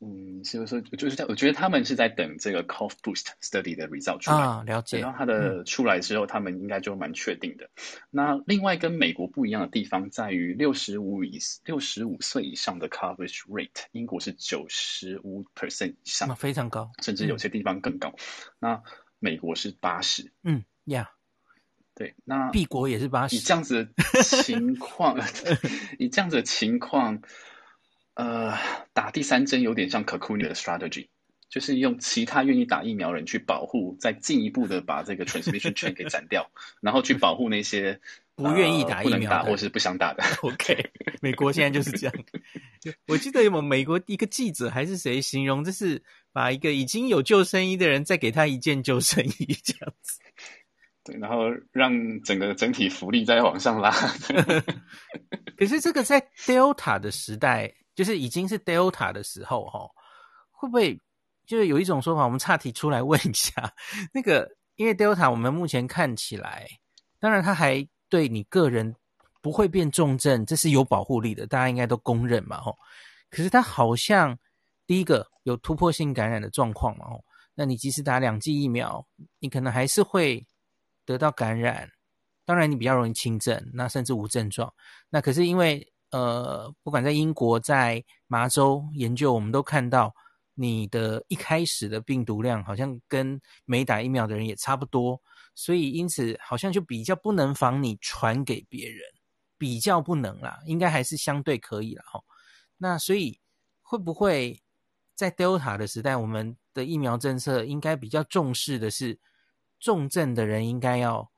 [0.00, 4.98] 嗯，所以说就是在我觉得他们是在等这个 cough boost study 的 result 出来啊，了解。
[4.98, 7.68] 然后它的出来之后，嗯、他们应该就蛮确定的。
[8.10, 18.10] 那另外跟美国不一样的地方在于，六十五以六十五岁以上的 coverage rate，英国是九十五 percent 以上，非常高，甚至有些地方更高。
[18.10, 18.20] 嗯、
[18.58, 18.82] 那
[19.18, 20.64] 美国是八十，嗯。
[20.86, 23.34] 呀，yeah, 对，那 B 国也是八十。
[23.36, 25.18] 以这样子的情况，
[25.98, 27.22] 以这样子的情况，
[28.16, 28.58] 呃，
[28.92, 31.08] 打第三针有点像 Cocoon 的 strategy，
[31.48, 36.50] 就是用其他愿意打疫苗人去保护，再进一步的把这个 transmission chain 给斩掉，
[36.80, 38.00] 然后去保护那些
[38.34, 40.24] 不愿意打疫苗、打或是不想打的。
[40.42, 42.14] OK，美国现在就是这样。
[43.06, 46.02] 我记得有美国一个记者还是谁形容，这是
[46.32, 50.20] 把一个已经有救生衣的人再给他一件救生衣这样子。
[51.04, 53.90] 对，然后让整个整体福利再往上拉。
[55.56, 59.90] 可是这个在 Delta 的时代，就是已经是 Delta 的时候，哈，
[60.52, 60.96] 会不会
[61.44, 62.22] 就是有一种说法？
[62.22, 63.74] 我们岔题出来问一下，
[64.14, 66.68] 那个因为 Delta 我们目前看起来，
[67.18, 68.94] 当然它还对你个人
[69.42, 72.72] 不会变重症，这是有保护力的，大家应该都公认嘛，哈。
[73.30, 74.38] 可是它好像
[74.86, 77.24] 第一个有突破性感染的状况嘛，吼，
[77.56, 79.04] 那你即使打两剂疫苗，
[79.40, 80.46] 你可能还是会。
[81.06, 81.88] 得到感染，
[82.44, 84.74] 当然你比较容易轻症，那甚至无症状。
[85.08, 90.14] 那可是因为呃，不管在英国、在麻州研究，我们都看到
[90.54, 95.20] 你的一开始的病毒量好像跟没打疫苗的人也差不多，
[95.54, 99.00] 所以因此好像就比较不能防你传给别人，
[99.58, 102.22] 比较不能啦，应该还是相对可以啦齁。
[102.76, 103.40] 那所以
[103.82, 104.62] 会不会
[105.14, 109.18] 在 Delta 的时代，我们的疫苗政策应该比较重视的是？
[109.78, 111.30] 重症的人应该要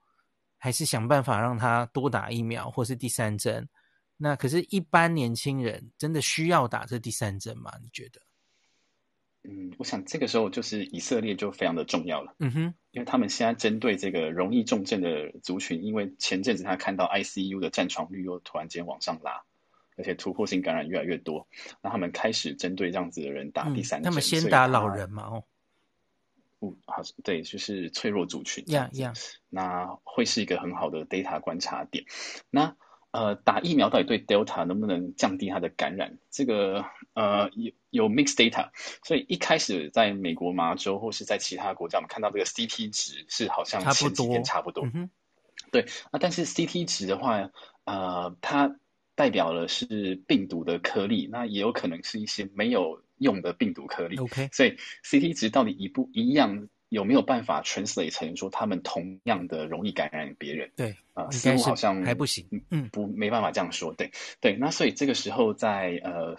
[0.59, 3.69] 还是想办法让他多打疫苗，或是第三针。
[4.19, 7.73] 那可是，一般年轻人真的需要打这第三针吗？
[7.81, 8.21] 你觉得？
[9.45, 12.35] 嗯，我想这个时候就是以色列就非常的重要了。
[12.41, 19.45] 嗯哼，因为他们现在针对这个容易重症的族群，因为前阵子他看到 ICU 的占床率又突然间往上拉，
[19.97, 21.47] 而且突破性感染越来越多，
[21.81, 24.11] 那他们开始针对这样子的人打第三针。
[24.11, 25.23] 那么、嗯、先打老人嘛？
[25.23, 25.45] 哦。
[26.61, 29.35] 嗯，好，对，就是脆弱族群，这样子，yeah, yeah.
[29.49, 32.05] 那会是一个很好的 data 观察点。
[32.51, 32.77] 那
[33.19, 36.19] 呃，打疫苗到底对 Delta 能不能降低它的感染？
[36.31, 38.71] 这个呃有有 mixed data，
[39.03, 45.11] 所以一开始在美国麻州或是在其他国家，我们看到这个 CT 值是好像前几天差不多，差不多，嗯，
[45.73, 47.51] 对啊，但是 CT 值的话，
[47.85, 48.77] 呃，它
[49.17, 53.03] 代表了是病毒的颗粒，那也有可能是一些没有。
[53.19, 60.71] 用的病毒颗粒，OK，所以 CT 值到底一不一样，有没有办法 translate 成说他们同样的容易感染别人？
[60.77, 64.57] 对啊，似乎好像还不行，嗯，不没办法这样说，对对。
[64.57, 66.37] 那所以这个时候在呃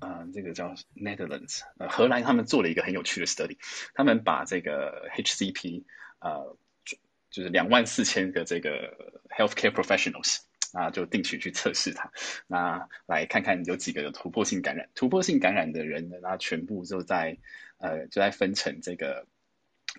[0.00, 3.56] 呃这个叫 Netherlands，呃荷兰他们做了一个很有趣的 study，
[3.94, 5.84] 他们把这个 HCP
[6.20, 6.96] 呃就
[7.30, 10.38] 就是两万四千个这个 healthcare professionals。
[10.74, 12.10] 那就定期去测试它，
[12.46, 17.36] 那来看看有几个有突破性感染，突破性感染的人呢，那全部就在
[17.76, 19.26] 呃就在分成这个，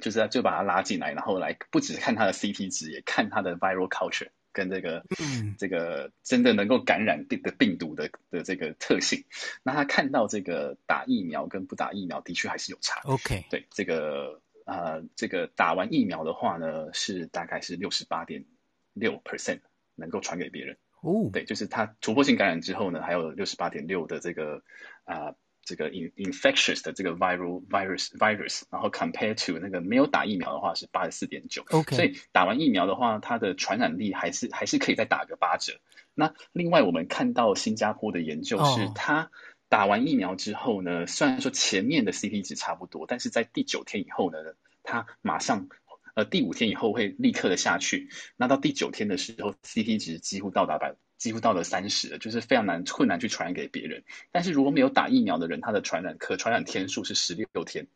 [0.01, 9.25] 就是就把他拉进来，然后来不只看他的 CT 值，也看他的 viral culture 跟这个、嗯、这个真的能够感染病的病毒的的这个特性。
[9.63, 13.01] 那他看到这个打疫苗跟不打疫苗的确还是有差。
[13.05, 18.45] OK，对这个呃这个打完疫苗的话呢，是大概是六十八点
[18.93, 19.59] 六 percent。
[19.95, 24.63] 能够传给别人哦，对，就是他突破性感染之后呢，还有六十八点六的这个
[25.03, 35.73] 啊、呃，这个 in infectious 的这个 viral virus virus，然后 compare to 那个没有打疫苗的话是八十四点九，OK，所以打完疫苗的话，它的传染力还是还是可以再打个八折。
[36.13, 39.31] 那另外我们看到新加坡的研究是，它
[39.69, 41.07] 打完疫苗之后呢，oh.
[41.07, 44.37] 虽然说前面的 CT 值差不多，但是在第九天以后呢，
[44.83, 45.69] 它马上。
[46.15, 54.03] 呃，第五天以后会立刻的下去，那到第九天的时候，CT 值几乎到达百，几乎到了三十，就是非常难困难去传染给别人。
[54.31, 57.87] 但是如果没有打疫苗的人，他的传染可传染天数是十六天，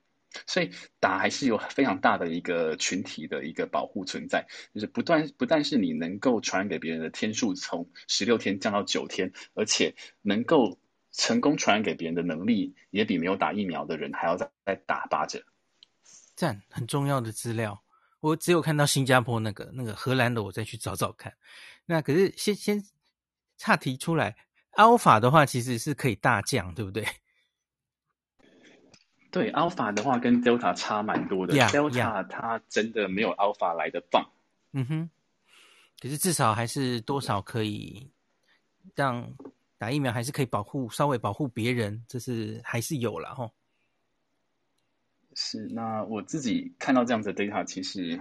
[0.47, 9.93] 所以打还是有非常大的一个群体的一个保护存在，就是不断不但是你能够传染给别人的天数从十六天降到九天，而且
[10.23, 10.79] 能够
[11.11, 15.43] 成功传染给别人的能力也比没有打疫苗的人还要再再打八折。
[16.35, 17.83] 赞，很重要的资料。
[18.19, 21.33] 我只有看到新加坡那个，那个荷兰的，我再去找找看。
[21.85, 22.83] 那可是先先
[23.57, 24.35] 岔题出来
[24.73, 27.05] ，Alpha 的话其实是可以大降，对不对？
[29.29, 31.53] 对，Alpha 的话跟 Delta 差蛮多的。
[31.53, 34.29] Yeah, Delta 它真的没有 Alpha 来的棒。
[34.71, 35.09] 嗯哼。
[35.99, 38.11] 可是至少还是多少可以
[38.95, 39.33] 让
[39.77, 43.51] 打疫苗还是可以保护稍微保护别人，这是还是有了齁。
[45.39, 48.19] 是，那我自己看到这样子的 data，其实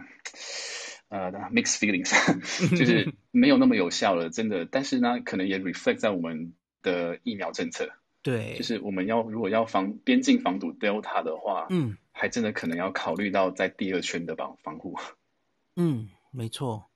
[1.09, 2.12] 呃 mixed feelings，
[2.77, 4.67] 就是 没有那么有效了，真的。
[4.67, 6.53] 但是呢，可能也 reflect 在我们
[6.83, 7.89] 的疫苗政策。
[8.23, 14.95] 对，就是我们要如果要防边境防堵 Delta 的话，嗯，还真的可能要考虑到在第二圈的防防护。
[15.77, 16.91] 嗯，没错。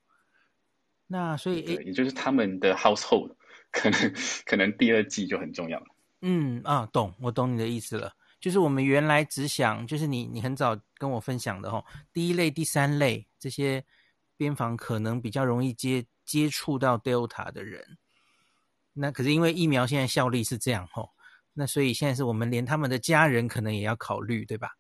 [1.07, 3.37] 那所以，也就是他们的 household
[3.71, 4.13] 可能
[4.45, 5.87] 可能第二季就很重要了。
[6.21, 8.13] 嗯啊，懂，我懂你的意思了。
[8.41, 13.85] 就是我们原来只想，就是你你很早跟我分享的哦，第一类、第三类这些
[14.37, 17.99] 边防可能比较容易接接触到 Delta 的人。
[18.93, 21.09] 那可是因为疫苗现在效力是这样哦，
[21.53, 24.71] 那所以现在是我们连他们的家人可能也要考虑，对吧？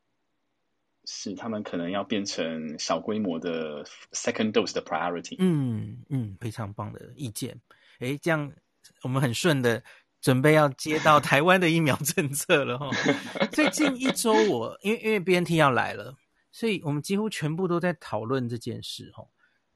[1.04, 5.36] 是，他们可能要变成小规模的 second dose 的 priority。
[5.38, 7.58] 嗯嗯，非常棒的意见。
[8.00, 8.52] 诶，这样
[9.02, 9.82] 我们很顺的
[10.20, 12.90] 准备要接到台湾的疫苗政策了哈。
[13.52, 16.14] 最近一周我因为因为 BNT 要来了，
[16.52, 19.24] 所以我们几乎全部都在讨论这件事哈。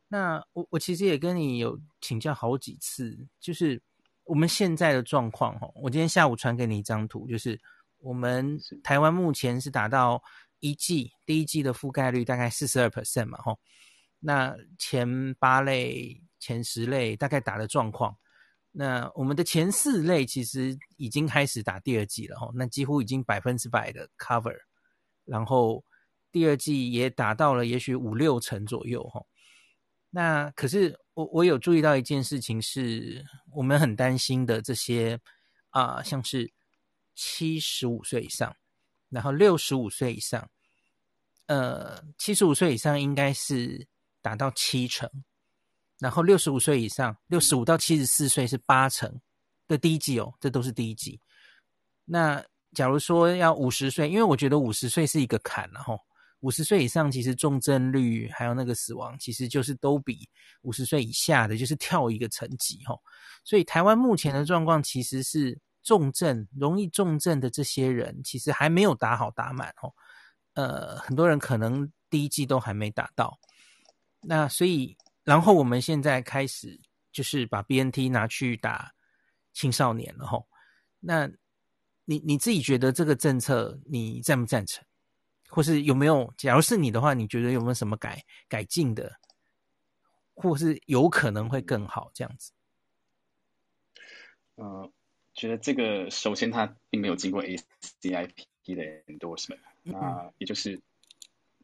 [0.09, 3.83] 那我我其实也跟你有请教好几次，就是
[4.25, 5.69] 我们现在的状况哈。
[5.75, 7.61] 我今天下午传给你一张图，就是
[7.99, 10.23] 我们台湾目前是达到。
[10.61, 13.59] 一季第一季的覆盖率大概四十二 percent 嘛，吼，
[14.19, 18.17] 那前八类、前十类大概打的状况，
[18.77, 24.59] 那我们的前四类其实已经开始打第二季了，吼，那几乎已经百分之百的 cover，
[25.25, 25.85] 然后
[26.33, 29.29] 第二季也打到了也许五六成左右，吼，
[30.11, 35.21] 那可是我我有注意到一件事情是，我们很担心的这些
[35.71, 36.53] 啊、像是
[37.15, 38.57] 七十五岁以上，
[39.09, 40.51] 然后六十五岁以上。
[41.47, 43.87] 呃，七十五岁以上应该是
[44.23, 45.11] 达到七成，
[45.99, 49.21] 然后六十五岁以上，六十五到七十四岁是八成
[49.69, 51.21] 的第一剂哦，这都是第一剂。
[52.05, 55.99] 那假如说要五十岁，因为我觉得五十岁是一个坎，然后
[56.41, 60.29] 五十岁以上其实重症率还有那个死亡，其实就是都比
[60.63, 62.95] 五十岁以下的就是跳一个层级哈。
[63.45, 69.93] 所以台湾目前的状况其实是重症容易重症的这些人，其实还没有打好打满哦。
[70.55, 73.39] 呃，很多人可能第一剂都还没打到，
[74.21, 78.95] 那所以，然后我们现在开始就是把 BNT 拿去打
[79.53, 80.47] 青少年了吼。
[81.01, 81.29] 那
[82.05, 84.85] 你你自己觉得这个政策你赞不赞成？
[85.49, 86.35] 或是有没有？
[86.37, 89.21] 假如是你的话，你觉得有没有什么改改进的，
[90.35, 92.53] 或是有可能会更好这样子？
[94.57, 94.91] 呃，
[95.33, 99.61] 觉得这个首先它并没有经过 ACIP 的 endorsement。
[99.83, 100.81] 那也就是，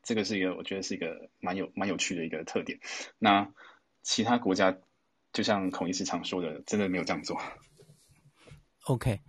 [0.03, 2.79] 这个是一个我觉得是一个蛮有蛮有趣的一个特点。
[3.19, 3.49] 那
[4.03, 4.77] 其他国家
[5.33, 7.41] 就像孔医师常说的，真的没有这样做。
[8.87, 9.21] OK，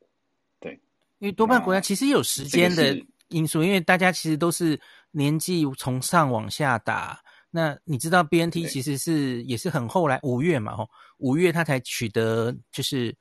[0.60, 0.80] 对，
[1.18, 2.96] 因为多半国家其实有时间的
[3.28, 7.20] 因素，因为大家其实都是年纪从上往下打。
[7.50, 13.16] 那你知道 BNT 其实是也是很后来五月嘛，吼，五月他才取得就是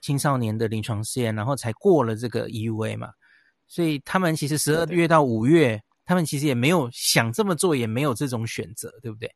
[0.00, 3.12] 青少年的临床试验，然后才过了这个 EUA 嘛。
[3.68, 9.34] 所以他们其实十二月到五月，他们其实也没有想这么做，也没有这种选择，对不对？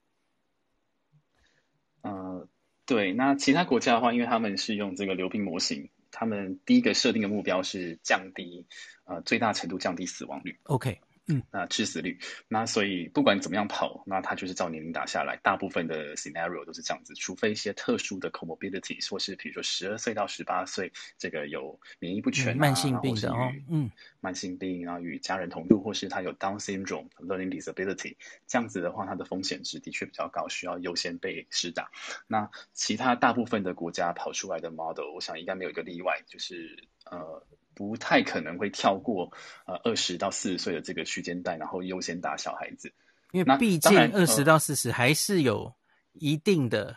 [2.02, 2.48] 呃，
[2.86, 3.12] 对。
[3.12, 8.66] 那其他国家的话，因为他们是用这个流冰模型，他们第一个设定的目标是降低，
[9.04, 10.58] 呃，最大程度降低死亡率。
[10.62, 10.98] OK。
[11.26, 12.18] 嗯，那致死率，
[12.48, 23.90] 那所以不管怎么样跑，那它就是照年龄打下来，大部分的 scenario 都是这样子，除非一些特殊的 comorbidity，或是比如说十二岁到十八岁，这个有免疫不全、啊、慢性病的哦，嗯，
[24.20, 28.16] 慢性病，然后与家人同住，或是他有 Down syndrome、learning disability，
[28.48, 31.90] 这样子的话，它的风险值的确比较高，需要优先被施打。
[32.26, 37.46] 那其他大部分的国家跑出来的 model，我想应该没有一个例外，就是呃。
[37.74, 39.32] 不太可能会跳过
[39.66, 42.92] 呃二十到四十岁的这个区间带，然后优先打小孩子，
[43.32, 45.74] 因为毕竟二十到四十还是有
[46.12, 46.96] 一定的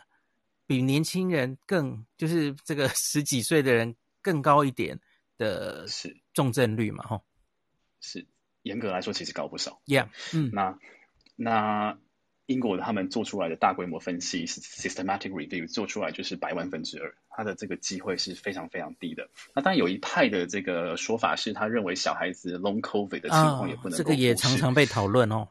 [0.66, 5.00] 比年轻人更就是这个十几岁的人更高一点
[5.38, 6.18] 的是。
[6.34, 7.22] 重症率嘛，吼，
[8.02, 8.26] 是
[8.64, 10.80] 严格来说其实高不少，Yeah，嗯，那
[11.36, 11.96] 那
[12.46, 19.30] 英国的他们做出来的大规模分析，systematic review 做出来就是百万分之二，它的这个机会是非常非常低的。
[19.56, 25.48] 那当然有一派的这个说法是，他认为小孩子 long covid 的情况也不能、哦、这个也常常被讨论哦。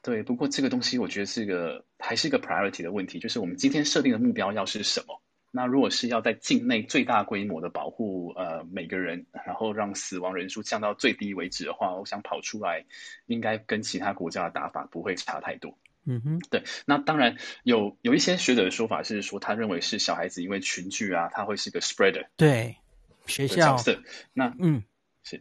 [0.00, 5.20] 对，不过这个东西我觉得是个还是一个 priority 的问题，就是我们今天设定的目标要是什么？
[5.56, 12.86] 那如果是要在境内最大规模的保护呃每个人，然后让死亡人数降到最低为止的话，我想跑出来
[13.26, 15.78] 应该跟其他国家的打法不会差太多。
[16.06, 16.64] 嗯哼，对。
[16.86, 22.26] 那当然有有一些学者的说法是说，他认为是小孩子因为群聚啊，他会是个 spreader。
[22.36, 22.78] 对，
[23.26, 23.76] 学校。
[23.76, 24.02] 角色。
[24.32, 24.82] 那嗯
[25.22, 25.40] 是，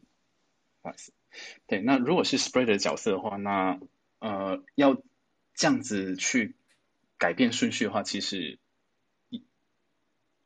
[0.83, 1.11] 不好意思。
[1.65, 3.79] 对，那如果是 spreader 角色的话，那
[4.19, 5.01] 呃要
[5.55, 6.53] 这样子去
[7.17, 8.59] 改变顺序的话，其实。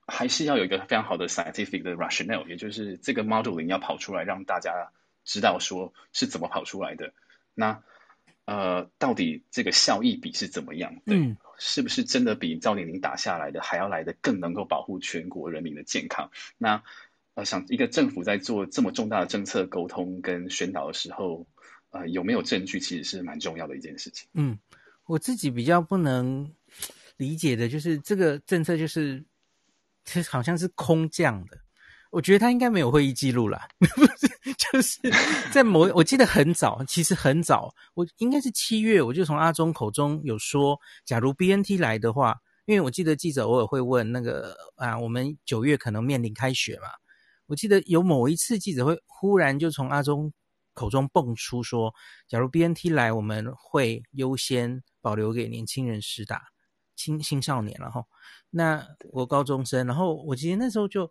[0.07, 4.93] 还是要有一个非常好的 scientific 的 rationale，也就是这个 modeling 要跑出来，让大家
[5.25, 7.13] 知道说是怎么跑出来的。
[7.53, 7.83] 那
[8.45, 11.01] 呃，到底这个效益比是怎么样？
[11.05, 16.31] 对，嗯，是不是真的比赵玲玲打下来的还要来的更能够保护全国人民的健康？
[16.57, 16.81] 那
[17.33, 21.45] 呃，想一个政府在做这么重大的政策沟通跟宣导的时候，
[21.89, 24.29] 呃，有没有证据，其实是蛮重要的一件事情。
[24.31, 24.57] 嗯，
[25.05, 26.49] 我自己比较不能
[27.17, 29.21] 理解的就是这个政策就是。
[30.07, 31.59] 其实好像是空降的，
[32.11, 34.27] 我觉得他应该没有会议记录啦， 不是，
[34.57, 34.99] 就是
[35.51, 46.87] 在某，我记得很早，其实很早，我应该是七月，我就从阿中口中有说，假如 BNT 来的话，因为我记得记者偶尔会问那个啊，我们九月可能面临开学嘛，
[47.47, 50.31] 我记得有某一次记者会忽然就从阿中
[50.73, 51.93] 口中蹦出说，
[52.29, 56.43] 假如 BNT 来，我们会优先保留给年轻人施打，
[56.97, 58.03] 青青少年了哈。
[58.49, 61.09] 那我高中生，然后我其实那时候就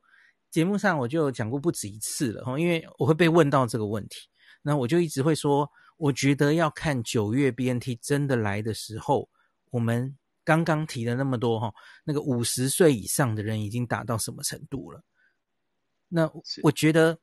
[0.50, 4.16] 节目上我就讲过不止一次了哈，因为我会被问到这个问题，
[4.62, 9.28] 那我就一直会说，我觉得要看九月 BNT 真的来的时候，
[9.70, 11.72] 我们刚刚提的那么多哈，
[12.04, 15.02] 那个五十岁以上的人已经打到什么程度了？
[16.08, 16.30] 那
[16.62, 17.18] 我觉得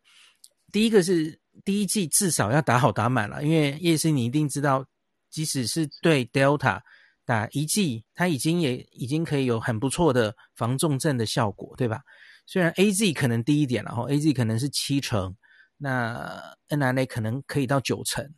[0.71, 4.85] 第一个是第一季至少要打好打满了，因为叶师你一定知道，
[5.29, 6.81] 即使是对 Delta。
[7.25, 12.01] 打一剂，它已经也已经可以有很不错的防重症的效果，对吧？
[12.45, 15.35] 虽然 AZ 可能低一点，然后 AZ 可能是七成，
[15.77, 18.33] 那 NRNA 可能可以到九成，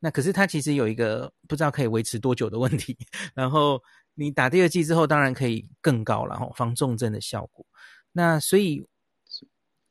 [0.00, 2.96] 那可是它其实有一个不知道可以维持多久的问题。
[3.34, 3.82] 然后
[4.14, 7.66] 你打第二剂之后，当然可以更高，然后防重症的效果。
[8.12, 8.86] 那所以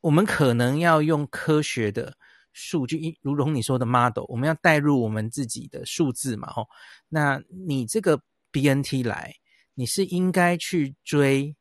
[0.00, 2.16] 我们可能要用科学的。
[2.54, 6.66] 数据，如同你说的 model，我们要带入我们自己的数字嘛，吼。
[7.08, 8.18] 那你这个
[8.52, 9.34] BNT 来，
[9.74, 11.54] 你是应该去追，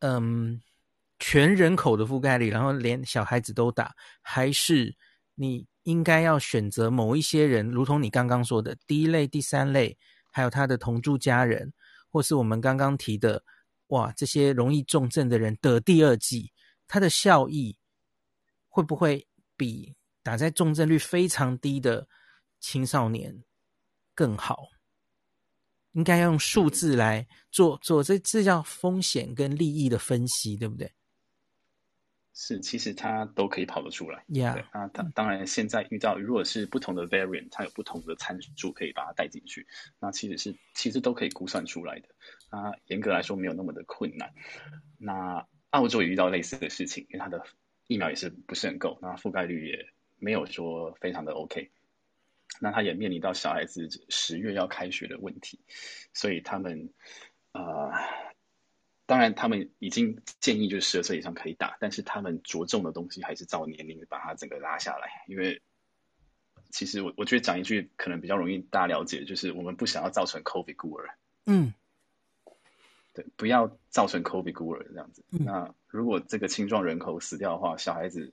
[0.00, 0.60] 嗯，
[1.20, 4.94] 全人口的覆盖率，然后连小孩子都打，还是
[5.36, 9.96] 你应该要选择某一些人，如同你刚刚说的第一类、第三类，
[10.32, 11.72] 还有他的同住家人，
[12.10, 13.44] 或是我们刚刚提的，
[13.86, 16.50] 哇，这些容易重症的人得第二剂，
[16.88, 17.78] 它的效益
[18.68, 19.94] 会不会比？
[20.24, 22.08] 打在重症率非常低的
[22.58, 23.44] 青少年
[24.14, 24.68] 更好，
[25.92, 30.90] 应该要用数字来做做这这叫风险跟利益的分析，对不对？
[32.32, 34.24] 是，其实它都可以跑得出来。
[34.28, 34.54] Yeah.
[34.54, 39.66] 对，那当当然，现在遇到如果是不同的 variant，它有不同的参数可以把它带进去，
[40.00, 42.08] 那其实是其实都可以估算出来的。
[42.48, 44.32] 啊，严格来说没有那么的困难。
[44.98, 47.44] 那澳洲也遇到类似的事情，因为它的
[47.86, 49.93] 疫苗也是不是很够，那覆盖率也。
[50.24, 51.70] 没有说非常的 OK，
[52.58, 55.60] 那他也面临到小孩子十月要开学的问题，
[56.14, 56.88] 所以他们
[57.52, 57.92] 呃，
[59.04, 65.60] 当然他们已经建议就是十二岁以上可以打，但是他们着重的东西还是照年龄把它整个拉下来，因为
[66.70, 71.74] 其实我我觉得讲一句可能比较容易大家了解，就是我们不想要造成 COVID 孤儿，嗯，
[73.12, 75.22] 对，不要造成 COVID 孤儿这样子。
[75.32, 78.32] 嗯、那如果这个青壮人口死掉的话，小孩子。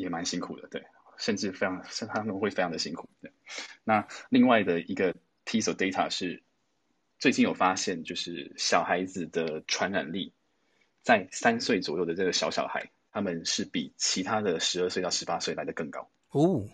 [0.00, 0.84] 也蛮辛苦的，对，
[1.18, 3.08] 甚至非常，是他们会非常的辛苦。
[3.20, 3.32] 对，
[3.84, 6.42] 那另外的一个 piece of data 是，
[7.18, 10.32] 最近有发现，就是小孩子的传染力，
[11.02, 16.10] 在三岁左右的这个小小孩，他们是比其他的十二岁到十八岁来的更高。
[16.30, 16.64] 哦，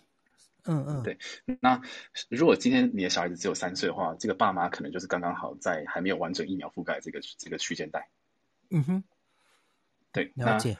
[0.64, 1.18] 嗯嗯，对。
[1.60, 1.82] 那
[2.28, 8.08] 如果今天你的小孩子只有三岁的话，这个爸妈可能就是刚刚好在还没有完整疫苗覆盖这个这个区间带。
[8.70, 9.04] 嗯哼，
[10.12, 10.78] 对，了解。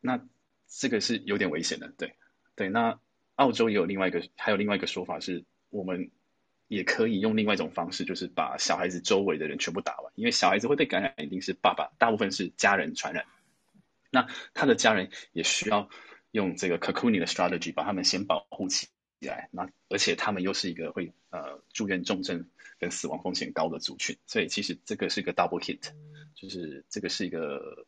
[0.00, 0.16] 那。
[0.16, 0.28] 那
[0.70, 2.14] 这个是有点危险的，对
[2.54, 2.70] 对。
[2.70, 2.98] 那
[3.34, 6.10] 澳洲也有另外一个，还有另外一个说法是，我们
[6.68, 13.26] 也可以用另外一种方式，就是把小孩子周围的人全部打完，因为小孩子会被感染，一定是爸爸，大部分是家人传染。
[14.10, 15.88] 那他的家人也需要
[16.30, 18.88] 用这个 cocooning 的 strategy 把他们先保护起
[19.20, 22.48] 来，那而且他们又是一个会呃住院重症
[22.78, 25.92] 跟死亡风险高的族群，所以其实这个是一个 double hit，
[26.34, 27.86] 就是这个是一个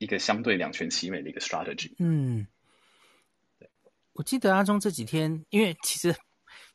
[0.00, 1.94] 一个相对两全其美的一个 strategy。
[1.98, 2.46] 嗯，
[4.14, 6.12] 我记得阿中这几天，因为其实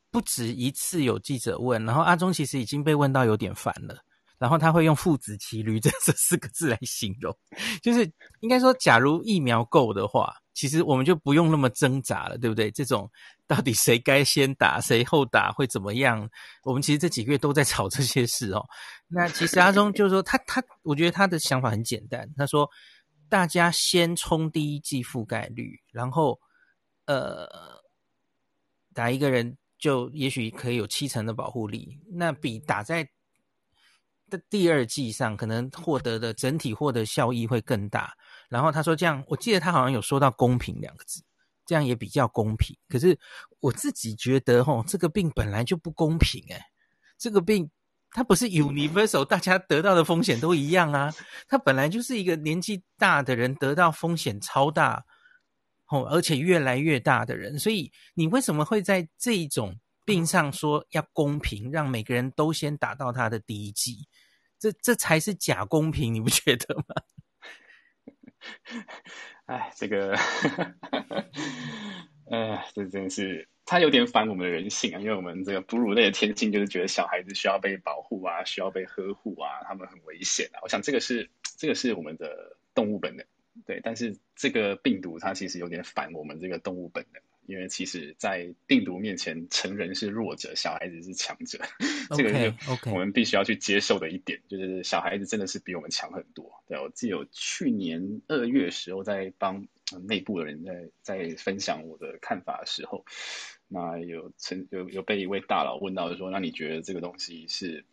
[0.09, 3.99] 不止一次有记者问，然后阿中其实已经被问到有点烦了。
[4.37, 7.33] 然后他会用“父子骑驴”这这四个字来形容，
[7.81, 8.03] 就是
[8.41, 12.69] 应该说，假如疫苗够的话，其实我们就不用那么挣扎了，对不对？
[12.69, 13.09] 这种
[13.47, 16.29] 到底谁该先打，谁后打会怎么样？
[16.63, 18.61] 我们其实这几个月都在吵这些事哦。
[19.07, 22.69] 那其实阿中就是说，他他，我觉得他的想法很简单，他说
[23.29, 26.39] 大家先冲第一季覆盖率，然后
[27.05, 27.47] 呃，
[28.93, 33.09] 打一个人就也许可以有七成的保护力，那比打在
[34.29, 38.15] 的第二季上可能获得的整体获得效益会更大。
[38.49, 41.23] 然后他说这样，我记得他好像有说到“公平”两个字，
[41.65, 42.75] 这样也比较公平。
[42.87, 43.19] 可是
[43.59, 46.61] 我自己觉得，吼，这个病本来就不公平，诶，
[47.17, 47.69] 这个病
[48.15, 51.13] 它不是 universal，大家得到的风险都一样啊。
[51.49, 55.03] 它本来就是一个年纪大的人得到风险超大，
[55.89, 57.59] 哦，而且越来越大的人。
[57.59, 64.07] 所以你为什么会在这种病上说要公平，让每个人都先打到他的第一剂？
[64.57, 66.85] 这这才是假公平，你不觉得吗？
[69.47, 70.15] 哎，这个，
[72.31, 74.99] 哎，这真是他有点反我们的人性啊！
[74.99, 80.59] 因为我们这个哺乳类的天性就是觉得小孩子需要被保护啊，需要被呵护啊，他们很危险啊。
[80.61, 83.25] 我想这个是这个是我们的动物本能，
[83.65, 83.81] 对。
[83.83, 87.21] 但是这个病毒它其实有点反我们这个动物本能。
[87.47, 91.59] 因为其实，在病毒面前，成人是弱者，小孩子是强者。
[92.17, 92.55] 这个是
[92.89, 96.63] 我们必须要去接受的一点，就是小孩子真的是比我们强很多。
[96.67, 99.67] 对，我记得有去年二月时候，在帮
[100.07, 103.05] 内部的人在在分享我的看法的时候，
[103.67, 107.85] 那有曾有有被一位大佬问到就说，那你觉得这个东西是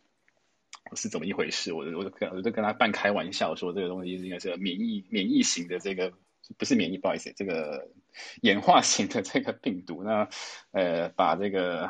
[0.95, 1.73] 是怎么一回事？
[1.73, 6.13] 我我就跟我就跟他半开玩笑说，这个东西应该是免疫免疫型的这个。
[6.57, 7.87] 不是免疫，不好意思，这个
[8.41, 10.27] 演化型的这个病毒，那
[10.71, 11.89] 呃，把这个。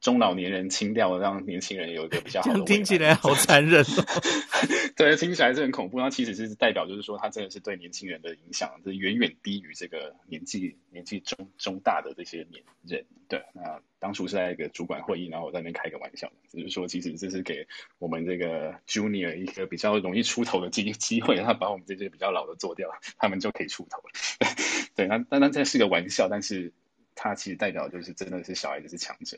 [0.00, 2.64] 中老年人清掉，让年轻人有一个比较好的。
[2.64, 4.04] 听起来好残忍哦。
[4.96, 6.00] 对，听起来是很恐怖。
[6.00, 13.04] 那其实是代表，就是说，它真的是对年轻人的影响，是远远低于这个年纪年纪中中大的这些年人。
[13.28, 17.66] 对，那当初是在一个主管会议，然后我在那边开个玩笑，只是说，其实这是给
[17.98, 22.88] 我们这个 junior 一个比较容易出头的机机会，他把我们这些比较老的做掉，
[23.18, 24.04] 他们就可以出头了。
[24.96, 26.72] 对，那当然这是个玩笑，但是。
[27.16, 29.36] 它其实代表就是真的是小孩子是强者。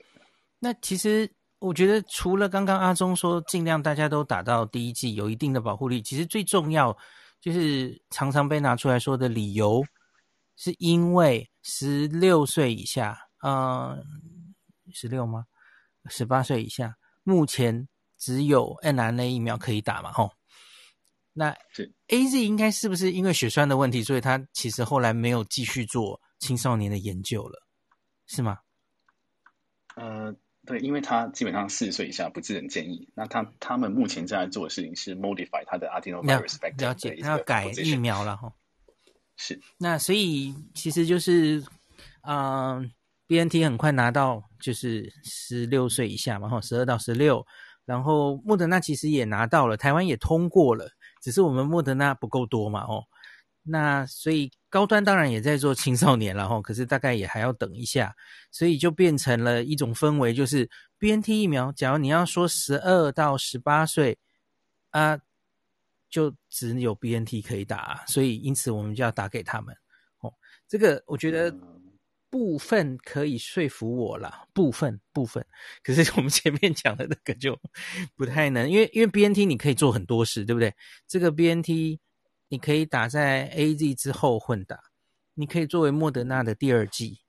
[0.58, 6.94] 那其实我觉得，除了刚刚阿忠说尽量大家都打到第一剂，有一定的保护力，其实最重要
[7.40, 9.82] 就是常常被拿出来说的理由，
[10.56, 14.04] 是因为十六岁以下，嗯，
[14.92, 15.44] 十六吗？
[16.08, 20.10] 十八岁以下，目前只有 n r n a 疫苗可以打嘛？
[20.12, 20.32] 吼，
[21.32, 27.67] 那是 AZ 应该是不是因为血栓的问题，所以他其实后来没有继续做青少年的研究了？
[28.28, 28.58] 是吗？
[29.96, 30.32] 呃，
[30.64, 33.10] 对，因为他基本上四十岁以下不是很建议。
[33.14, 38.52] 那他他们目前正在做的事情是 modify 他的 adenovirus vector，了解，他要改疫苗了哈。
[39.36, 39.58] 是。
[39.78, 41.64] 那所以其实就是，
[42.22, 42.90] 嗯、呃
[43.26, 47.44] ，BNT 很快拿到就是十六岁以下嘛，哈，十二到十六。
[47.84, 50.90] 然后莫德纳其实也拿到了，台湾也通过了，
[51.22, 53.02] 只是我们莫德纳不够多嘛，哦。
[53.70, 58.16] 那所以高端当然也在做青少年了哈，可是大概也还要等一下，
[58.50, 60.66] 所以就变成了一种氛围，就是
[60.98, 64.18] BNT 疫苗，假如你要说十二到十八岁
[64.90, 65.20] 啊，
[66.08, 69.76] 就只有 BNT 可以打，所以因此我们就要打给他们。
[70.20, 70.32] 哦，
[70.66, 71.54] 这个我觉得
[72.30, 75.44] 部分可以说服我啦，部分部分，
[75.82, 77.58] 可是我们前面讲的那个就
[78.16, 80.74] 不太能，因为因为 BNT 你可以做很多事，对不对？
[81.06, 81.98] 这个 BNT。
[82.48, 84.80] 你可以打在 AZ 之后混打，
[85.34, 87.20] 你可以作为莫德纳的第二剂，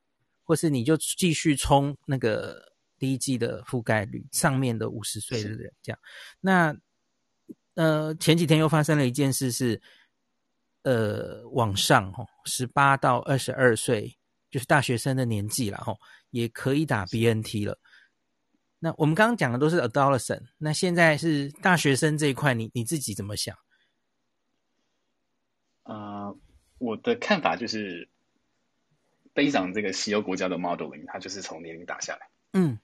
[0.44, 6.00] 或是你就继续冲那个第一剂的覆盖率，上面的五十岁的人这样。
[6.40, 6.76] 那
[7.76, 9.82] 呃前几天又发生了一件事是，
[10.84, 14.18] 呃往上吼，十八到二十二岁
[14.50, 15.98] 就是大学生的年纪了吼，
[16.32, 17.78] 也可以打 BNT 了。
[18.80, 23.54] 那我们刚刚讲的都是 adolescent，那现在是大学生这一块，你你自己怎么想？
[25.90, 26.38] 呃，
[26.78, 28.08] 我的看法就是，
[29.34, 32.30] 背上这个西欧国家的 modeling，它就是从年龄打下来。
[32.54, 32.78] 嗯，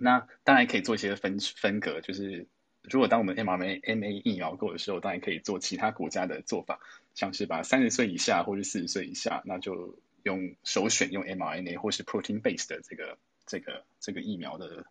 [0.00, 2.48] 那当然可以做一些分分隔，就是
[2.82, 6.80] 如果当我们 mRNA 疫苗够的时候，当然可以做其他国家的做法，
[7.14, 13.16] 像是把三十岁以下或是四十岁以下，那就用首选用 mRNA 或是 protein base 的这个
[13.46, 14.86] 这个这个疫苗的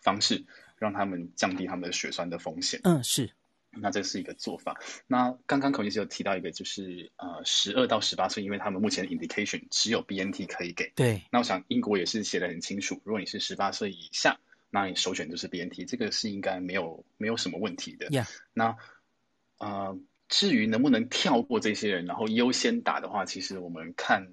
[0.00, 0.44] 方式，
[0.78, 2.80] 让他们降低他们的血栓的风险。
[2.82, 3.30] 嗯，是。
[3.80, 4.80] 那这是一个做法。
[5.06, 10.92] 那刚刚孔医师有提到一个，就是呃，十二到十八岁，因为他们目前的 indication 只有 BNT 可以给。
[10.94, 11.22] 对。
[11.30, 14.38] 那我想英国也是写的很清楚，如果你是十八岁以下，
[14.70, 18.08] 那你首选就是 BNT，这个是应该没有没有什么问题的。
[18.08, 18.28] Yeah.
[18.52, 18.76] 那
[19.58, 19.98] 呃，
[20.28, 24.28] 至于能不能跳过这些人，然后优先打的话，其实我们看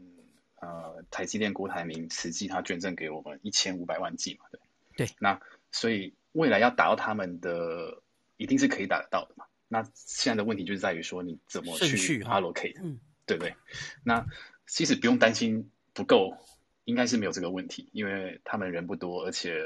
[0.62, 5.08] 呃，台积电郭台铭实际他捐赠给我们一千五百万剂嘛，对。
[5.08, 5.16] 对。
[5.20, 5.40] 那
[5.72, 8.02] 所以未来要打到他们的。
[8.38, 9.46] 一定是可以打得到的嘛？
[9.68, 13.56] 那现在的问题就是在于说你怎么去 allocate，嗯，对不对？
[14.04, 14.26] 那
[14.68, 16.38] 其实不用担心不够，
[16.84, 19.66] 应该是没有这个问题，因为他们人不多，而且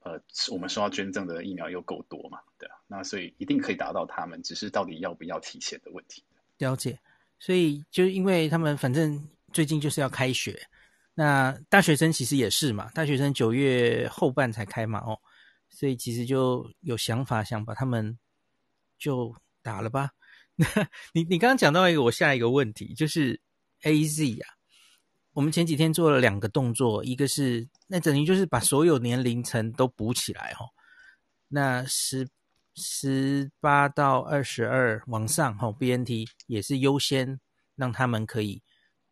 [0.00, 6.22] 呃，我们收到捐赠的疫苗又够多嘛，对啊，那所以一定可以达到他们，只是到底要不要提前的问题。
[6.58, 6.98] 了解，
[7.40, 10.68] 所以就因为他们反正最近就是要开学，
[11.14, 15.18] 那大学生其实也是嘛，大学生九月后半才开嘛，哦。
[15.70, 18.18] 所以其实就有想法想把他们
[18.98, 20.10] 就打了吧。
[21.14, 23.40] 你你刚刚讲到一个我下一个问题，就是
[23.82, 24.48] AZ 啊。
[25.32, 30.68] 我们前几天做了两个动作，一个是那等于就是把所有年龄层都补起来哈、哦。
[31.48, 32.28] 那十
[32.74, 37.40] 十八到二十二往上哈、哦、BNT 也是优先
[37.76, 38.60] 让他们可以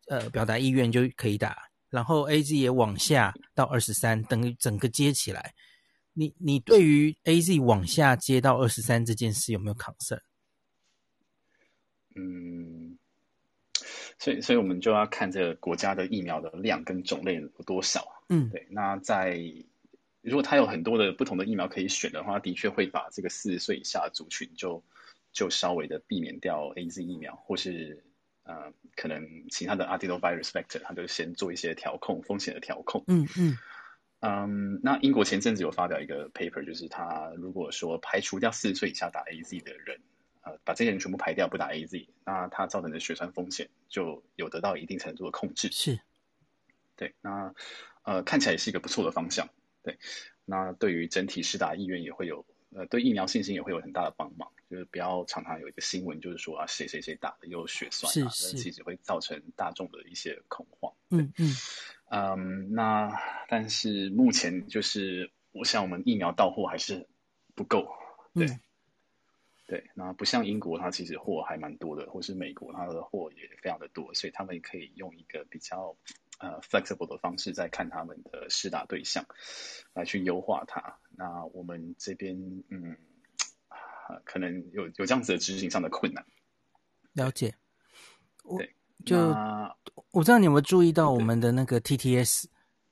[0.07, 5.53] 呃表达意愿就可以打，然后 AZ 也往下到二十三，等于整个接起来。
[6.13, 10.19] 你你对于 AZ 往下接到二十三这件事有没有 concern？
[12.15, 12.97] 嗯，
[14.17, 18.23] 所以所以我们就要看这个国家的疫苗的量跟种类有多少。
[18.27, 18.67] 嗯，对。
[18.69, 19.39] 那在
[20.21, 24.83] 如果他有很多的不同的疫苗可以选的话，的确会把这个四十岁以下的族群就
[25.31, 28.03] 就稍微的避免掉 AZ 疫苗，或是
[28.43, 33.05] 呃可能其他的 adenovirus vector，他就先做一些调控风险的调控。
[33.07, 33.57] 嗯嗯。
[34.21, 40.01] 嗯，um, 那英国前阵子有发表一个 paper，就是他如果说排除掉四十岁以下打 AZ 的人，
[40.41, 45.69] 呃，把这些人全部排掉不打 AZ，那他造成的血栓风险就有得到一定程度的控制。
[45.71, 45.99] 是，
[46.95, 47.53] 对，那
[48.03, 49.47] 呃看起来也是一个不错的方向。
[49.83, 49.97] 对，
[50.43, 54.51] 那对于整体施打意愿也会有，呃，对疫苗信心也会有很大的帮忙。
[54.69, 60.93] 就是不要常常有一个新闻，就是说啊谁谁谁打了有血栓啊，那其实会造成大众的一些恐慌。
[61.09, 61.55] 嗯嗯。
[62.09, 63.11] 嗯，um, 那
[63.47, 67.07] 但是目前就是，我想我们疫苗到货还是
[67.55, 67.87] 不够，
[68.33, 68.59] 对，嗯、
[69.67, 75.95] 对，那不像英国，它其实货还蛮多的，或是美国，它的货也非常的多，所以他们也可以用一个比较
[76.39, 79.25] 呃 flexible 的方式，在看他们的施打对象，
[79.93, 80.99] 来去优化它。
[81.11, 82.97] 那我们这边，嗯，
[84.23, 86.25] 可能有有这样子的执行上的困难。
[87.13, 87.53] 了解，
[88.57, 88.73] 对。
[89.05, 89.75] 就那
[90.11, 92.45] 我知道你有没有注意到我们的那个 TTS，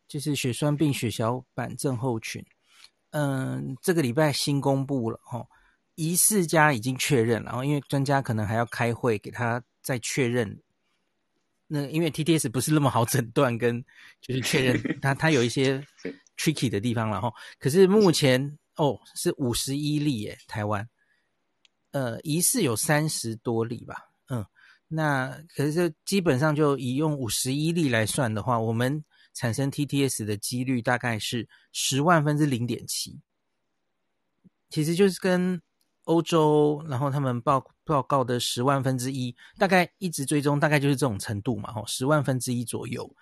[0.08, 2.46] 就是血栓病血小板症候群。
[3.12, 5.46] 嗯，这个礼拜新公布了哈，
[5.96, 10.62] 疑似家已经确认了，然后因为专家可能还要开会给他再确认。
[11.68, 13.84] 那因为 TTS 不是那么好诊断，跟
[14.22, 15.84] 就是确认 他他有一些
[16.38, 17.32] tricky 的地方了哈。
[17.60, 20.88] 可是目前哦是五十一例耶，台湾，
[21.92, 23.96] 呃，疑似有三十多例吧。
[24.90, 33.20] 那可是基本上就以用五十一例来算的话，我们产生 TTS 的几率大概是十万分之零点七，
[34.70, 35.62] 其实就是跟
[36.06, 43.14] 欧洲然后他们报报告的十万分之一，大概一直追踪，大概就是这种程度嘛，吼，十万分之一左右。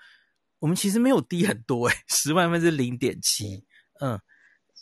[0.59, 3.65] 我们其实没有低很多诶，十万分之零点七，
[3.99, 4.19] 嗯，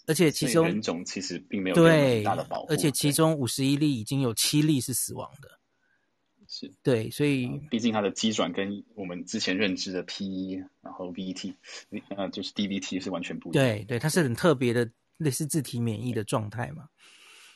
[0.05, 5.49] 而且其中人种其实并没有对大的保护，而且其中五十一例已经有七例是死亡的。
[6.63, 11.53] 是对，所以、呃、毕竟它的机转跟我们之前认知的 PE，然后 VT，
[12.15, 13.65] 呃，就是 DVT 是完全不一样。
[13.65, 16.85] 对，对，它是很特别的类似自体免疫的状态嘛。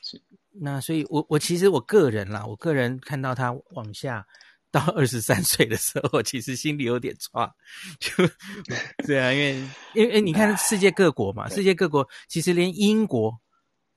[0.04, 0.22] 是。
[0.60, 4.26] 那所以我我其实我个人啦，我个人看到它往下
[4.72, 7.54] 到二十三岁的时候，我其实心里有点差。
[8.00, 8.10] 就
[9.06, 13.40] 对啊，因为因为你看世界各国嘛， 世界各国其实连英国，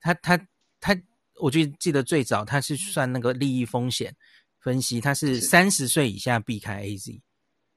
[0.00, 0.38] 他他
[0.80, 0.94] 他，
[1.40, 4.14] 我就记得最早他是算那个利益风险。
[4.60, 7.20] 分析，他是三十岁以下避开 AZ，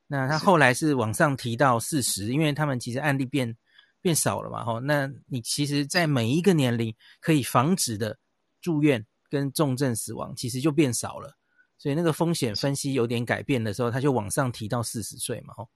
[0.07, 3.57] 那他后来是往上提到四十，因为他们其实案例变
[4.01, 8.19] 变少了嘛，吼，那你其实，在每一个年龄可以防止的
[8.61, 11.37] 住院跟重症死亡，其实就变少了，
[11.77, 15.69] 所以那个风险分析有点改变的时候，他就往上提到四十岁嘛，吼，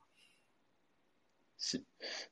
[1.58, 1.86] 是，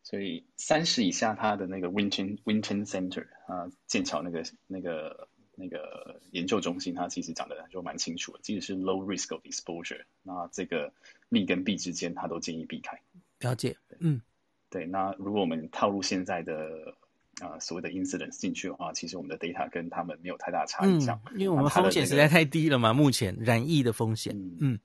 [0.03, 5.29] 所以三十以下，他的那个 Winton Winton Center 啊，剑桥那个那个。
[5.55, 10.91] 那个研究中心，它其实讲的就蛮清楚的，即使是 low risk of exposure，那这个
[11.29, 12.99] 利跟弊之间，它都建议避开。
[13.39, 14.21] 了解，嗯，
[14.69, 14.85] 对。
[14.85, 16.95] 那如果我们套入现在的
[17.41, 21.05] 啊、呃、所谓的 incidence 进去的话，其实我们的 data 跟他们没有太大差异。
[21.05, 24.57] 嗯，因为我们风险实在太低了嘛，目前染疫的风险，嗯。
[24.59, 24.79] 嗯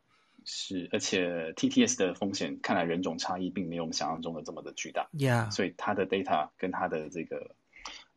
[0.46, 7.54] 是，而且 TTS 的风险看来人种差异并没有我们想象中的这么的巨大，Yeah，所以它的 data 跟它的这个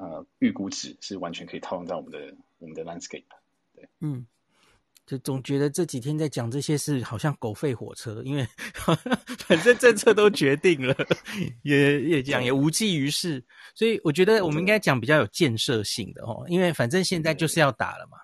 [0.04, 3.24] 呃预估值是完全可以套用在我们的我们的 landscape。
[3.74, 4.26] 对，嗯，
[5.06, 8.48] 就总觉得这几天在讲这些事好像狗吠火车，因为
[9.48, 10.96] 反正政策都决定了，
[11.64, 13.44] 也也讲也无济于事，
[13.76, 18.18] 所以我觉得我们应该讲比较有建设性的哦，因为反正现在就是要打了嘛。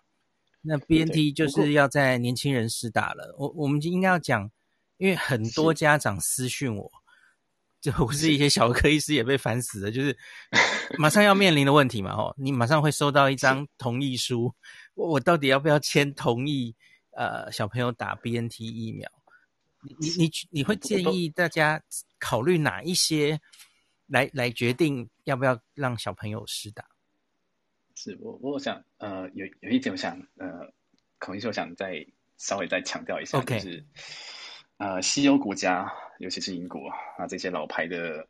[0.62, 3.34] 那 BNT 就是要在年轻人施打了。
[3.38, 4.52] 我我们应该要讲，
[4.98, 6.92] 因为很多家长私讯我，
[7.82, 10.18] 就不是一些小儿科医师也被烦死了，就是
[10.98, 12.12] 马上要面临的问题嘛。
[12.12, 14.54] 哦，你马上会收到一张同意书，
[14.96, 16.76] 我我到底要不要签同意？
[17.12, 19.10] 呃，小朋友打 BNT 疫苗，
[20.00, 21.82] 你你你会建议大家
[22.18, 23.38] 考虑哪一些
[24.08, 26.86] 来来决定要不要让小朋友施打？
[27.96, 30.72] 是我，我想，呃，有有一点，我想，呃，
[31.18, 32.06] 孔医生，我想再
[32.38, 33.86] 稍微再强调一下.就是，
[34.80, 38.28] 呃，西欧国家，尤其是英国啊，这些老牌的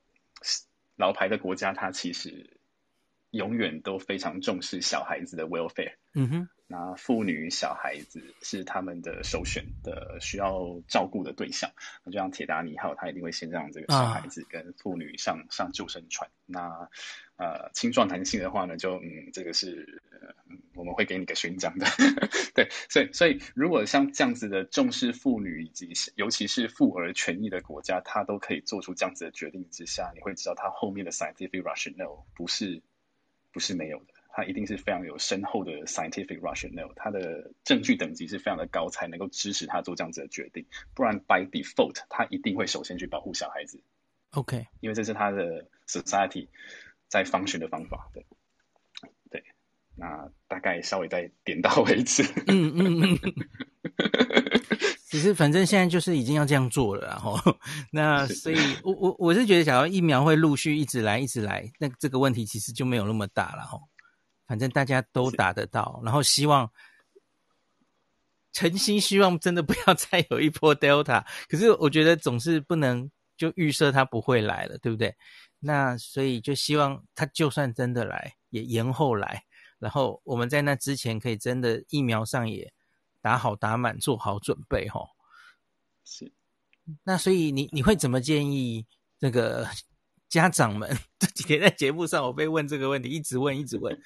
[0.97, 2.60] 老牌的国家，它其实
[3.30, 5.93] 永远都非常重视小孩子的 welfare。
[6.16, 6.50] 嗯哼。
[6.72, 11.72] 那妇女、小孩子是他们的首选的需要照顾的对象。
[12.03, 16.30] 那就像铁达尼号，他一定会先让这个小孩子跟妇女上、上救生船。
[16.45, 16.88] 那
[17.38, 20.36] 呃，青壮男性的话呢，就嗯，这个是、呃、
[20.76, 21.88] 我们会给你个勋章的。
[22.53, 32.84] 对，所以所以如果像这样子的重视妇女以及尤其是妇儿权益的国家，他都可以做出这样子的决定之下，你会知道他后面的 scientific rationale 不是
[33.51, 34.18] 不是没有的。
[34.32, 40.66] 它一定是非常有深厚的 scientific rationale，它的证据等级是非常的高，才能够支持他做这样子的决定。
[40.94, 43.82] 不然 by default，他一定会首先去保护小孩子。
[44.32, 46.48] OK，因为这是他的 society
[47.08, 48.10] 在 function 的方法。
[48.14, 48.26] 对，
[49.30, 49.44] 对，
[49.96, 52.24] 那大概稍微再点到为止。
[52.48, 53.20] 嗯嗯嗯。
[55.10, 57.36] 只是反正现在就是已经要这样做了，然后
[57.92, 63.80] 那所以我我我是觉得，假如疫苗会陆续一直来一直来，那这个问题其实就没有那么大了哈。
[64.50, 66.68] 反正大家都打得到，然后希望
[68.52, 71.24] 诚心希望真的不要 再有一波 Delta。
[71.47, 75.16] 可是我觉得总是不能就预设它不会来了，对不对？
[75.60, 79.43] 那所以就希望它就算真的来，也延后来，
[79.78, 82.74] 然后我们在那之前可以真的疫苗上也
[83.22, 85.10] 打好打满，做好准备吼。
[86.04, 86.34] 是。
[87.04, 88.88] 那所以你你会怎么建议
[89.20, 89.68] 这个？
[90.30, 94.00] 家长们 这几天在节目上，我被问这个问题，一直问，一直问。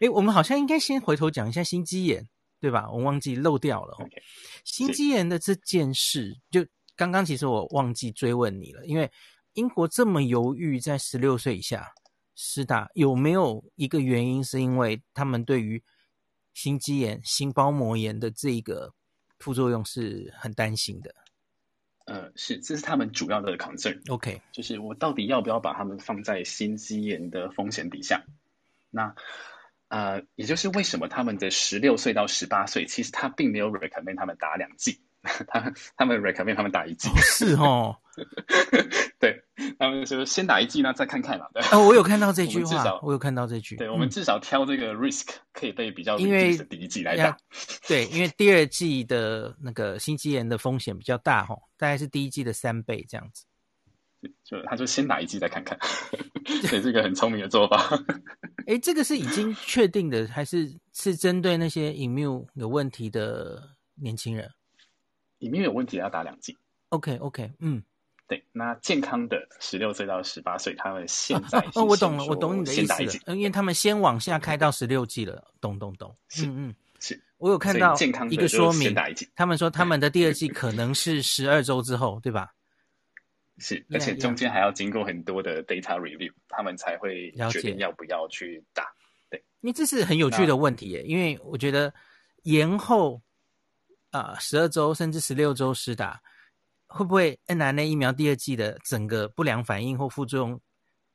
[0.00, 2.28] 诶，我们好像应该先回头讲一下心肌炎，
[2.60, 2.90] 对吧？
[2.90, 3.96] 我忘记漏掉了。
[4.64, 9.10] 心肌炎的这件事，就刚刚其实我忘记追问你了，因为
[9.54, 11.88] 英国这么犹豫在十六岁以下
[12.34, 15.82] 施打，有没有一个原因是因为他们对于
[16.52, 18.92] 心肌炎、心包膜炎的这个
[19.38, 21.14] 副作用是很担心的？
[22.04, 24.00] 呃，是，这是他们主要的 concern。
[24.12, 28.24] OK，就是我到底要不要把他们放在心肌炎的风险底下？
[28.90, 29.14] 那
[29.88, 35.00] 呃，也就是为什么他们的十六岁到十八岁，其实他并没有 recommend 他们打两剂。
[35.48, 37.96] 他他们 recommend 他们打一剂，是哦，
[39.18, 39.43] 对，
[39.78, 41.46] 他们说先打一剂，那再看看嘛。
[41.54, 47.36] 对，哦，我有看到这句话， 我，我有看到这句，对，我们至少挑这个 risk 可以被比较，因为第一季来打，
[47.86, 53.44] 对，因为第二季的那个心肌炎的风险比较大哈，大概是第一季的三倍这样子。
[54.42, 55.78] 就他就先打一剂再看看，
[56.62, 58.02] 这是一个很聪明的做法。
[58.66, 63.62] 哎，这个是已经确定的，还是是针对那些 immune 有问题的
[63.94, 64.50] 年轻人？
[65.38, 66.56] 里面有问题要打两剂。
[66.88, 67.82] OK OK，嗯，
[68.26, 77.94] 对，那健康的十六岁到十八岁，他们现在哦，哦，我懂了，我懂你的意思了，因为他们先往下开到十六季了，懂懂懂，是嗯嗯是，我有看到
[78.30, 78.94] 一个说明，
[79.34, 82.54] 他们说他们的第二季可能是十二周之后，对吧？
[83.58, 88.84] 是，而且中间还要经过很多的 data review，他们才会决定要不要去打。
[89.28, 91.92] 对，因为这是很有趣的问题耶，因为我觉得
[92.44, 93.20] 延后。
[94.10, 96.22] 啊，十二周甚至十六周施打，
[96.94, 100.60] 会不会 N R N A 疫苗第二季的整个不良反应或副作用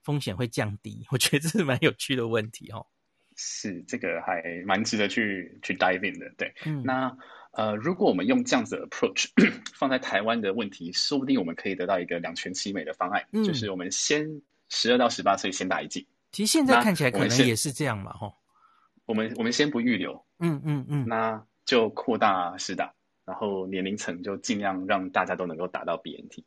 [0.04, 1.06] 风险会降低？
[1.10, 2.86] 我觉得这是蛮有趣的问题哦。
[3.38, 6.30] 是，这个还蛮值得去去 dive in 的。
[6.38, 7.18] 对，嗯、那
[7.52, 9.30] 呃，如果我们用这样子的 approach
[9.74, 16.08] 放在台湾的问题，说不定我们可以得到一个两全其美的方案，嗯、就是我们先十二到十八岁先打一剂。
[16.34, 18.34] 其实现在看起来可能也是这样嘛，吼。
[19.06, 21.46] 我们我们先不预留，嗯嗯嗯，那。
[21.66, 22.92] 就扩大施打，
[23.30, 26.46] 然后年龄层就尽量让大家都能够打到 BNT。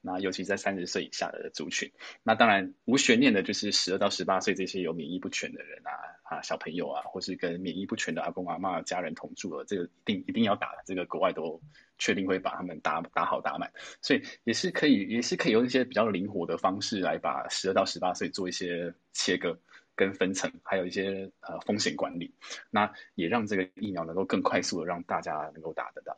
[0.00, 1.92] 那尤其在三十岁以下的族群，
[2.22, 5.90] 那当然无悬念的就是十二到十八岁这些有免疫不全的人啊
[6.22, 11.60] 啊小朋友啊，或是跟免疫不全的阿公阿嬷家人同住了，这个一定一定要打，这个国外都
[11.98, 19.58] 确定会把他们打打好打满，所以也是可以也是可以用一些比较灵活的方式来把十二到十八岁做一些切割
[19.96, 22.32] 跟分层，还有一些呃风险管理，
[22.70, 26.16] 那也让这个疫苗能够更快速的让大家能够打得到。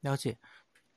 [0.00, 0.38] 了解，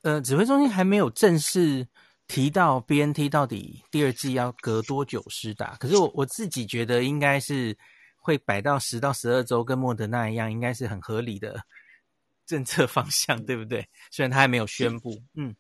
[0.04, 1.88] 呃，指挥中心还没有正式。
[2.28, 5.76] 提到 BNT 到底第二季要隔多久施打？
[5.76, 7.78] 可是我我自己觉得应该是
[8.18, 11.64] 会摆到十到十二周，跟莫德纳一样，应该是很合理的
[12.48, 13.88] 政策方向，对不对？
[14.10, 15.56] 虽然他还没有宣布，嗯，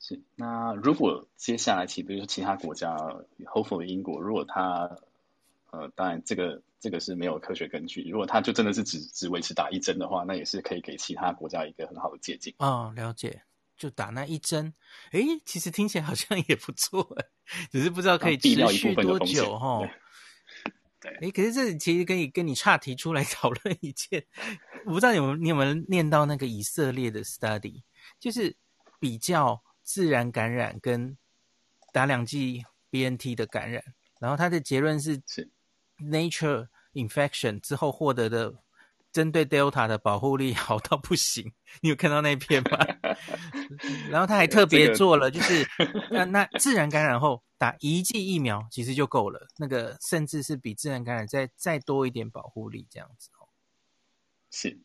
[0.00, 0.18] 是。
[0.36, 2.96] 那如果接下来其比如说其他国家
[3.44, 4.90] ，hopefully 英国，如果他
[5.74, 12.54] 呃，当然这个这个是没有科学根据，如果他就真的是只只维持打一针的话，那也是可以给其他国家一个很好的借鉴。
[12.58, 13.42] 哦，了解。
[13.76, 14.72] 就打那一针，
[15.10, 17.04] 诶，其实听起来好像也不错，
[17.72, 19.80] 只是不知道可以持续多久哈。
[21.00, 24.24] 对，诶，可是这其实可以跟你岔提出来 讨论一件，
[24.86, 27.82] 我不知道你们你有没有念到那个以色列的 study，
[28.20, 28.56] 就是
[29.00, 31.18] 比较自然感染跟
[31.92, 33.82] 打两剂 BNT 的感染，
[34.20, 35.50] 然后他的结论是是
[35.98, 38.54] Nature infection 之后获得的。
[39.12, 42.76] 针对 Delta 的保护力好到不行， 你有看到那篇吗？
[44.10, 45.64] 然后他还特别做了，就是
[46.10, 53.46] 那 那自然感染后打一剂疫苗其实就够了，那个甚至是比自然感染再再多一点保护力这样子哦。
[54.50, 54.80] 是，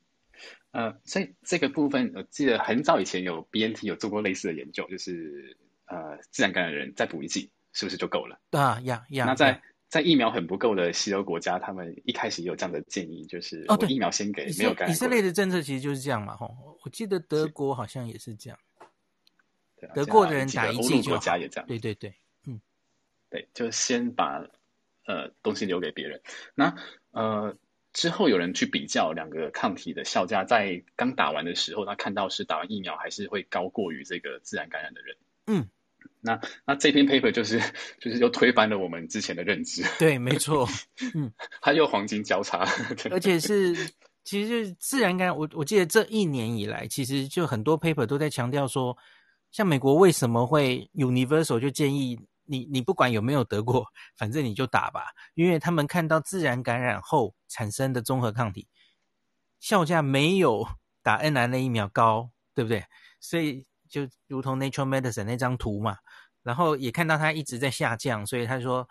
[0.73, 8.39] 呃，所以这个部分我记得很早以前有 BNT 有做过类似的研究，就是呃自然感染的人再补一剂是不是就够了？
[8.51, 9.25] 啊呀呀！
[9.25, 9.59] 那在
[9.89, 14.91] 在疫苗很不够的西欧国家，他们一开始也有这样的建议，就是哦，对，疫苗先给没有感染。
[14.91, 18.59] 以色列的政策其实就是这样嘛，吼，我记得德国好像也是这样，
[19.79, 22.13] 对啊，德国的人打一剂就国家也这样，对对对，
[22.45, 22.61] 嗯，
[23.31, 24.47] 对，就先把
[25.05, 26.21] 呃东西留给别人。
[26.53, 26.75] 那
[27.09, 27.57] 呃
[27.91, 35.17] 之后有人去比较两个抗体的效价，在刚打完的时候，他看到是打完疫苗还是会高过于这个自然感染的人，
[35.47, 35.67] 嗯。
[36.21, 37.59] 那那这篇 paper 就是
[37.99, 39.83] 就是又推翻了我们之前的认知。
[39.97, 40.67] 对，没错，
[41.15, 42.67] 嗯，它又黄金交叉，
[43.09, 43.73] 而且是
[44.23, 45.37] 其实就是自然感染。
[45.37, 48.97] 我我记得这一年以来，其实就很多 paper 都在强调说，
[49.51, 53.85] 像美国为什么会 universal 就建议你你不管有没有得过，
[54.17, 55.05] 反正你就打吧，
[55.35, 58.67] 因为他们看到自然感染后产生的综合抗体
[59.59, 60.67] 效价没有
[61.01, 62.83] 打 n r n a 疫苗高，对不对？
[63.21, 65.97] 所以就如同 Nature Medicine 那张图嘛。
[66.41, 68.87] 然后也看到它一直在下降，所以他说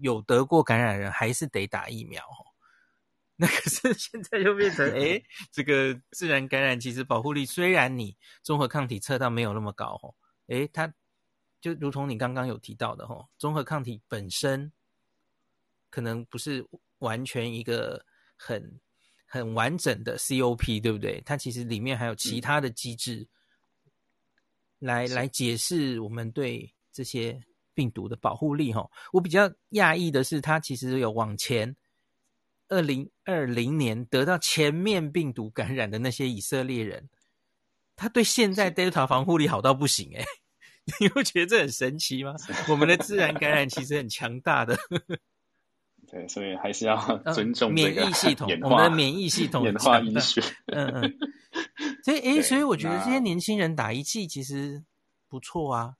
[0.00, 2.22] 有得过感染的人还是得打疫苗。
[3.38, 5.20] 那可是现在又变成，哎，
[5.52, 10.14] 这个自然感染其实保护力虽然你综合抗体测到没有那么高，哦，
[10.46, 10.90] 哎，它
[11.60, 14.72] 就如同你刚刚有提到的，哦，综合抗体本身
[15.90, 16.66] 可能不是
[16.98, 18.06] 完全一个
[18.36, 18.80] 很
[19.26, 21.20] 很完整的 COP，对不对？
[21.26, 23.28] 它其实里面还有其他的机制
[24.78, 26.72] 来、嗯、来解释我们对。
[26.92, 27.38] 这些
[27.74, 31.76] 病毒的保护力，哈，我比较讶异的是，他其实有往前
[32.68, 37.10] 二零二零年得到前面病毒感染的那些以色列人，
[37.94, 40.24] 他对现在 Delta 防护力好到不行，欸，哎，
[40.98, 42.34] 你会觉得这很神奇吗？
[42.70, 44.74] 我们的自然感染其实很强大的，
[46.10, 46.96] 对，所以还是要
[47.34, 51.18] 尊重免疫系统，我们的免疫系统演化医学，嗯嗯，
[52.04, 54.82] 所以哎，所以我觉得这些年轻人打一剂其实
[55.28, 55.94] 不错啊。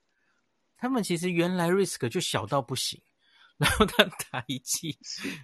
[0.78, 3.00] 他们其实原来 risk 就小到不行，
[3.56, 4.98] 然后他打一剂，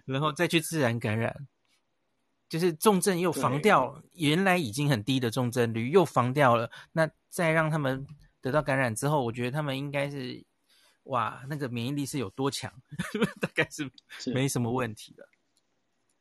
[0.05, 1.49] 然后再去自然感染，
[2.49, 6.71] 就是重症又防掉原来已经很低的重症率，又防掉了。
[6.93, 8.07] 那再让他们
[8.43, 10.45] 得到感染之后，我觉得他们应该是
[11.05, 12.73] 哇，那个免疫力是有多强，
[13.41, 13.91] 大概是
[14.33, 15.29] 没什么问题的。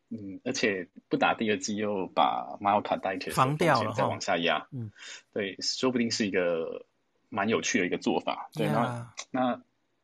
[0.09, 4.67] 嗯，而且不打第二剂又把 myocarditis 防掉了，再往下压。
[4.71, 4.91] 嗯，
[5.34, 6.86] 对，说不定是一个。
[7.34, 8.73] 蛮有趣的一个做法，对，yeah.
[8.73, 9.61] 那那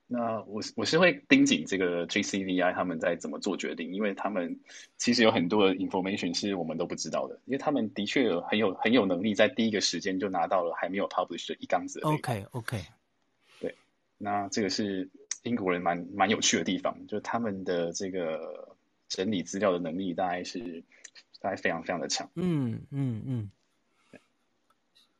[0.08, 4.62] 那我我是会盯紧这个 JCVI 他们在怎么做决定，因为他们
[4.96, 12.08] 其实有很多的 information 是我们都不知道的，因为他们的确有很有很有能力在第一个时间就拿到了还没有 publish 的一缸子的。
[12.08, 12.86] OK OK，对，
[14.18, 15.10] 那这个是
[15.44, 20.84] 英国人蛮蛮有趣的地方，就是他们的这个整理资料的能力大概是
[21.40, 22.30] 大概非常非常的强。
[22.36, 23.52] 嗯嗯嗯，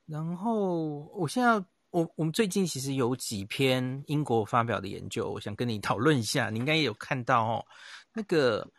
[0.06, 1.64] 然后我现在。
[1.90, 6.50] 我我们最近其实有几篇英国发表的研究，我想跟你讨论一下。
[6.50, 7.66] 你应该也有看到哦，
[8.14, 8.70] 那个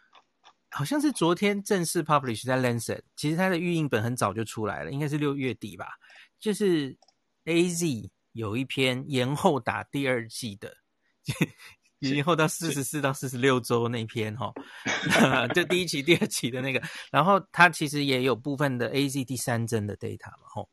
[0.68, 5.88] 好像是昨天正式 publish 在 Lancet，其实它的预印本很早就出来了，应该是六月底吧。
[6.38, 6.96] 就是
[7.46, 10.72] AZ 有一篇延后打第二季的，
[11.98, 14.52] 延后到四十四到四十六周那篇哈，
[15.52, 16.80] 就第一期、第二期的那个，
[17.10, 20.70] 然后它其实也有部分的 AZ 第三针的 data 嘛，吼。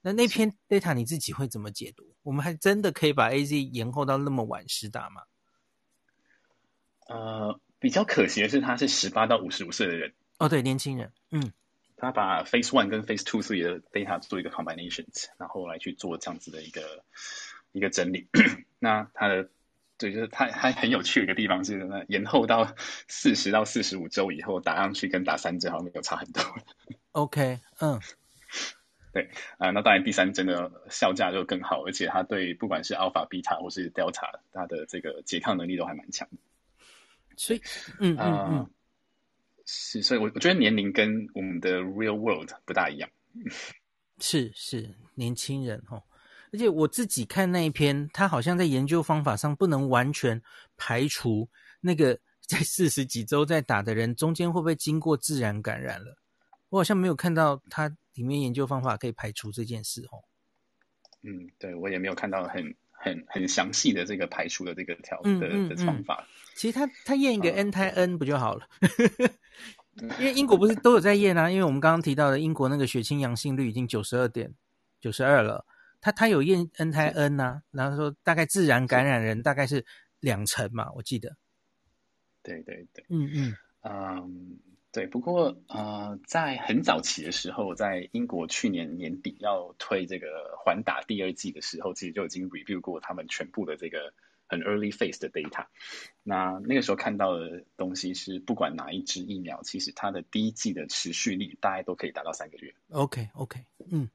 [0.00, 2.16] 那那篇 data 你自己会怎么解读？
[2.22, 5.20] 我们还真的可以把 AZ 延后到那么晚施打吗？
[7.06, 10.14] 呃，比较可惜的是，他是十八到五十五岁的人。
[10.38, 11.52] 哦，对，年轻人，嗯。
[12.02, 17.04] 他把 Phase One 跟 Phase Two、Three 的 data 做一个 combinations，然后来去做这样子的一个
[17.70, 18.28] 一个整理。
[18.80, 19.48] 那他的
[19.98, 22.74] 对，就是他还很有趣的一个地方是，那延后到
[23.06, 26.42] 四十到四十五周以后打上去，跟打三针好像没有差很多。
[27.12, 28.00] OK，嗯，
[29.14, 36.38] 对啊、呃，那当然第三针的效价就更好，而且它对不管是 Alpha、Beta 或是 Delta，它的这个拮抗能力都还蛮强的。
[37.36, 37.62] 所以，
[38.00, 38.58] 嗯嗯嗯。
[38.58, 38.70] 呃
[39.66, 43.08] 是，所以我我觉得年龄跟我们的 real world 不大一样。
[44.18, 46.02] 是是，年轻人哦，
[46.52, 50.40] 而且我自己看那一篇，他好像在研究方法上不能完全
[50.76, 51.48] 排除
[51.80, 56.16] 那个在四十几周在打的人中间会不会经过自然感染了。
[56.68, 60.22] 我好像没有看到他里面研究方法可以排除这件事哦。
[61.22, 66.26] 嗯，对，我也没有看到很很很详细的这个排除的这个条的的方法。
[66.54, 68.66] 其实他他验一个 anti N 不就好了？
[70.18, 71.50] 因为英国不是都有在验啊？
[71.50, 74.54] 因为我们刚刚提到的英国那个血清阳性率已经九十二点
[75.00, 75.66] 九十二了，
[76.00, 79.84] 他他有验 anti N 啊，然后说大概自然感染人大概是
[80.20, 81.36] 两成嘛，我记得。
[82.42, 84.58] 对对对，嗯嗯嗯，
[84.92, 85.06] 对。
[85.06, 94.12] 不过呃，在很早期的时候，在英国去年年底要推这个环打第二季的时候，其实就已经 review 过他们全部的这个。
[94.48, 95.64] 很 early phase 的 data，
[96.22, 102.74] 那那个时候看到的东西是，不管哪一支疫苗，其实它的第一季的持续力大概都可以达到三个月。
[102.90, 104.10] OK OK，嗯，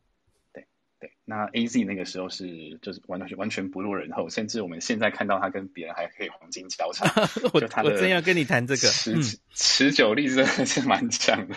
[1.00, 1.12] 对对。
[1.26, 7.06] 那 AZ 那个时候是就是完全完全不落人后，甚至我们现在看到他跟别人还可以黄金交叉。
[7.54, 9.22] 我我真要跟你谈这个，持、嗯、
[9.54, 11.56] 持久力真的是蛮强的。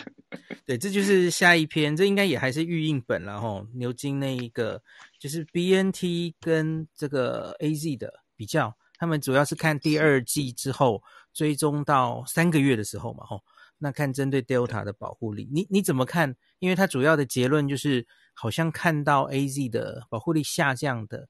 [0.66, 3.66] 对，这就是下一篇，这应该也还是预印本了哈。
[3.74, 4.82] 牛津那一个
[5.18, 8.12] 就是 BNT 跟这个 AZ 的。
[8.40, 11.02] 比较，他们主要是看第二季之后
[11.34, 13.44] 追踪到三个月的时候嘛，吼，
[13.76, 16.34] 那看针对 Delta 的保护力，你你怎么看？
[16.58, 18.06] 因为它主要的结论就是，
[18.40, 21.28] 好像看到 AZ 的保护力下降的，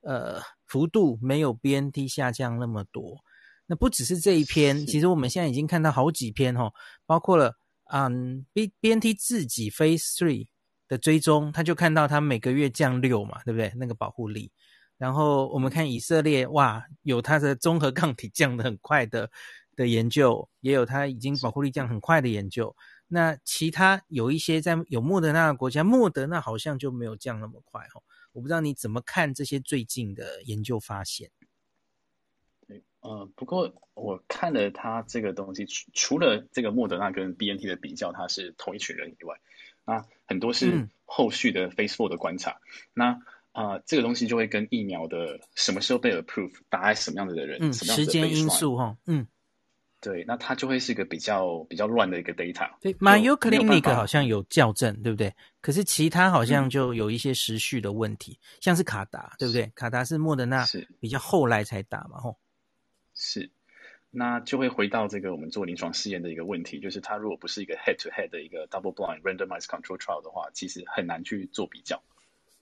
[0.00, 3.16] 呃，幅度没有 BNT 下降那么多。
[3.66, 6.72] 那不只是这一篇，其实我们现在已经看到好几篇，吼，
[7.06, 7.54] 包括了，
[7.92, 10.48] 嗯，B BNT 自己 Phase Three
[10.88, 13.72] 的追踪，他就看到他每个月降六嘛，对不对？
[13.76, 14.50] 那个保护力。
[14.96, 19.30] 然后我们看以色列，哇，有它的综合抗体降得很快的
[19.76, 22.74] 的研究，也有它已经保护力降很快的研究。
[23.08, 28.02] 那其他有一些在有莫德纳的国家，莫德纳好像就没有降那么快哦。
[28.32, 31.30] 我不知道你怎么看这些最近的研究发现？
[32.66, 39.40] 对，呃，不过我看了他这个东西，除除了这个莫德纳跟 BNT 的比较，它是同一群人以外，
[39.86, 42.52] 那很多是后续的 Four 的观察。
[42.52, 42.60] 嗯、
[42.92, 43.04] 那
[43.52, 49.26] 啊、呃，这个东西就会跟疫苗的什么时候被 approve，打在什么样子的人，嗯，什么样子的时间因素哈，嗯，
[50.00, 52.70] 对，那它就会是一个比较比较乱的一个 data。
[52.80, 55.34] 对，Mayo Clinic 好像有校正，对不对？
[55.60, 59.66] 可是其他好像就有一些时序的问题，嗯、像是卡达，对不对？
[59.74, 62.38] 卡达是莫德纳是比较后来才打嘛，吼。
[63.14, 63.50] 是，
[64.10, 72.00] 那就会回到这个我们做临床试验的一个问题，就是它如果不是一个 head to head 的一个 double blind randomized control trial 的话，其实很难去做比较。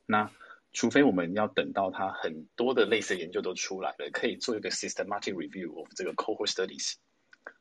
[0.07, 0.31] 那
[0.73, 6.95] 除非我们要等到它很多的类似研究都出来了，可以做一个 systematic review of 这个 cohort studies，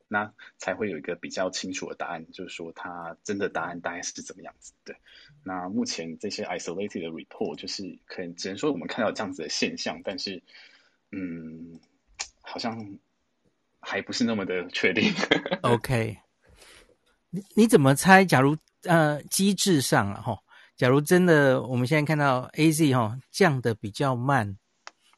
[0.07, 4.73] 那才会有一个比较清楚的答案，就是说它真的答案大概是怎么样子。
[4.83, 4.95] 对，
[5.43, 10.41] 那目前这些 isolated 的 report 就是可能只能说我们看到这样子的现象，但是
[11.11, 11.79] 嗯，
[12.41, 12.97] 好像
[13.79, 15.13] 还不是那么的确定。
[15.63, 16.17] OK，
[17.29, 18.25] 你你怎么猜？
[18.25, 20.39] 假如呃机制上啊，吼。
[20.77, 24.57] 假如真的，我们现在看到 AZ 哈降得比较慢，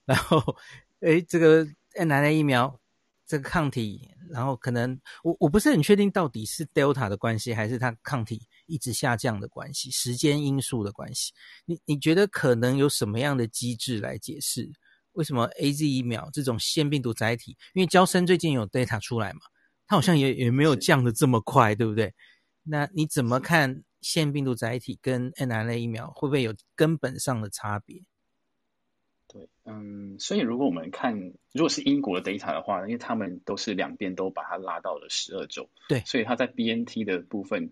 [0.05, 0.55] 然后
[0.99, 1.65] 诶这个
[1.95, 2.79] mRNA 疫苗
[3.25, 11.33] 这个抗体，然后可能我我不是很确定到底是 Delta 的关系，还是它抗体一直下降的关系，时间因素的关系。
[11.65, 14.71] 你你觉得可能有什么样的机制来解释
[15.13, 17.57] 为什么 AZ 疫苗这种腺病毒载体？
[17.73, 19.39] 因为娇生最近有 data 出来嘛，
[19.87, 22.13] 它好像也也没有降的这么快，对不对？
[22.63, 23.83] 那你怎么看？
[23.99, 27.99] 腺病毒载体跟 mRNA 疫苗会不会有根本上的差别？
[29.67, 37.71] 对，嗯，所以如果我们看，如果是英国的 data 的话，因为他们都是两边都把它拉到了十二周，对，所以它在 BNT 的部分，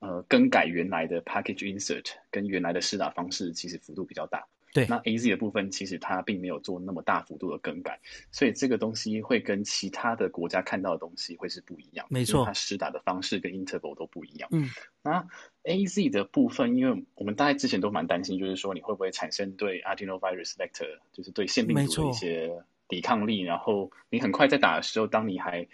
[0.00, 4.46] 呃，更改原来的 package insert 跟原来的施打方式其实幅度比较大。
[4.72, 8.00] 对，那 A Z 的部分其实它并没有做那么大幅度的更改，
[8.30, 12.06] 所以这个东西会跟其他的国家看到的东西会是不一样。
[12.10, 14.48] 没错，它施打的方式跟 interval 都不一样。
[14.52, 14.68] 嗯，
[15.02, 15.26] 那
[15.62, 25.66] A Z 的部分，因为我们大概之前都蛮担心，就是说你会不会产生对 adenovirus vector，就是对腺病毒的一些抵抗力，然后你很快在打的时候，当你还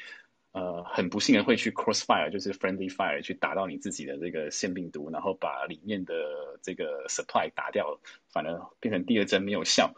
[0.55, 6.15] 呃，很不幸的会去 crossfire，就是 friendly fire 去打到你自己的这个腺病毒，然后把里面的
[6.63, 7.99] 这个 supply 打掉，
[8.31, 9.97] 反而变成第二针没有效。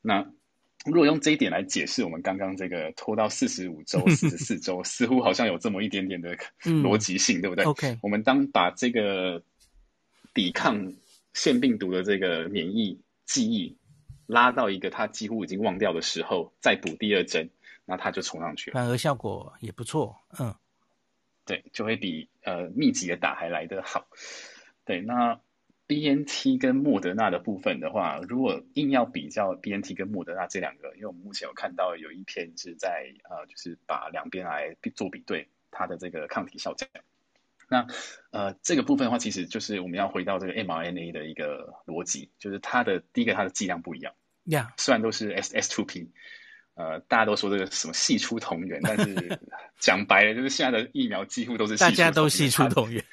[0.00, 0.32] 那
[0.86, 9.42] 如果用这一点来解释，我们刚刚这个拖到四十五周、 四十四周，似乎好像有这么一点点的逻辑性，嗯、对不对？OK，我们当把这个
[10.32, 10.94] 抵抗
[11.34, 13.76] 腺病毒的这个免疫记忆
[14.26, 17.50] 拉到一个它几乎已经忘掉的时候，再补第二针。
[17.90, 20.54] 那它就冲上去了，反而效果也不错，嗯，
[21.46, 24.06] 对，就会比呃密集的打还来得好。
[24.84, 25.40] 对，那
[25.86, 36.86] BNT 跟莫德纳的部分的话，如果硬要比较 BNT 跟莫德纳这两个，因为我们目前有看到有一篇是在呃，就是把两边来做比对，它的这个抗体效价。
[37.70, 37.86] 那
[38.32, 44.12] 呃这个部分的话，其实就是我们要回到这个 mRNA 的一个逻辑，就是它的第一个它的剂量不一样，
[44.44, 46.08] 呀.虽然都是 S S2P。
[46.78, 49.40] 呃，大家都说这个什么系出同源，但是
[49.80, 53.04] 讲白了，就是现在的疫苗几乎都是系出同源，大家都系出同源。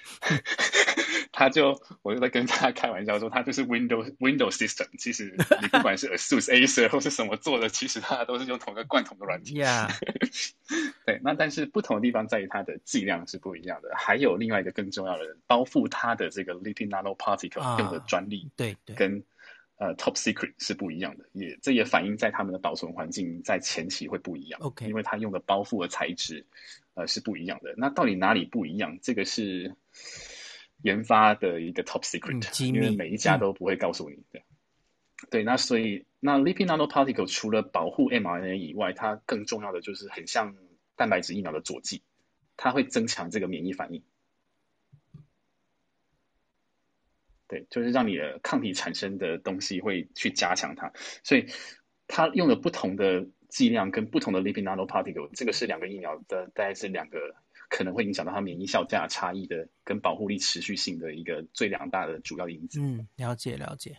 [1.32, 4.86] 他 就我就在跟大家开玩笑说，他就是 Windows Windows System。
[5.00, 9.56] 其实你不管是 ASUS、Acer 或是什么做的，其实大家都是用同一个罐头的软体。
[9.56, 9.90] Yeah.
[11.08, 19.24] 对，那但是不同的地方在于它的剂量是不一样的，还有另外一个更重要的，包覆它的这个 Lipid Nanoparticle 用的专利，对对，跟。
[19.78, 24.60] 呃，Top Secret 是不一样的，也这也反映在他们的保存环境在前期会不一样。
[24.62, 26.46] OK，因为它用的包覆的材质，
[26.94, 27.74] 呃，是不一样的。
[27.76, 28.98] 那到底哪里不一样？
[29.02, 29.76] 这个是
[30.82, 34.40] 研发的一个 Top Secret，嗯，因为每一家都不会告诉你的。
[34.40, 34.44] 嗯、
[35.30, 40.56] 对，那所以那 Lipid Nanoparticle 除了保护 mRNA 以外，它更重要的就是很像
[40.96, 42.02] 蛋白质疫苗的佐剂，
[42.56, 44.02] 它会增强这个免疫反应。
[47.48, 50.92] 对，就是让你的抗体产生的东西会去加强它，
[51.24, 51.46] 所以
[52.08, 57.20] 它用了不同的剂量跟不同的 lipid nanoparticle，这个是两个疫苗的，大概是两个
[57.70, 62.82] 可能会影响到它免疫效价差异的跟保护力持续性的一个最两大的主要因子。
[62.82, 63.98] 嗯，了解了解。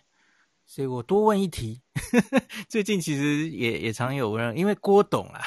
[0.67, 1.81] 所以我多问一题，
[2.69, 5.41] 最近其实也也常有人，因为郭董啊，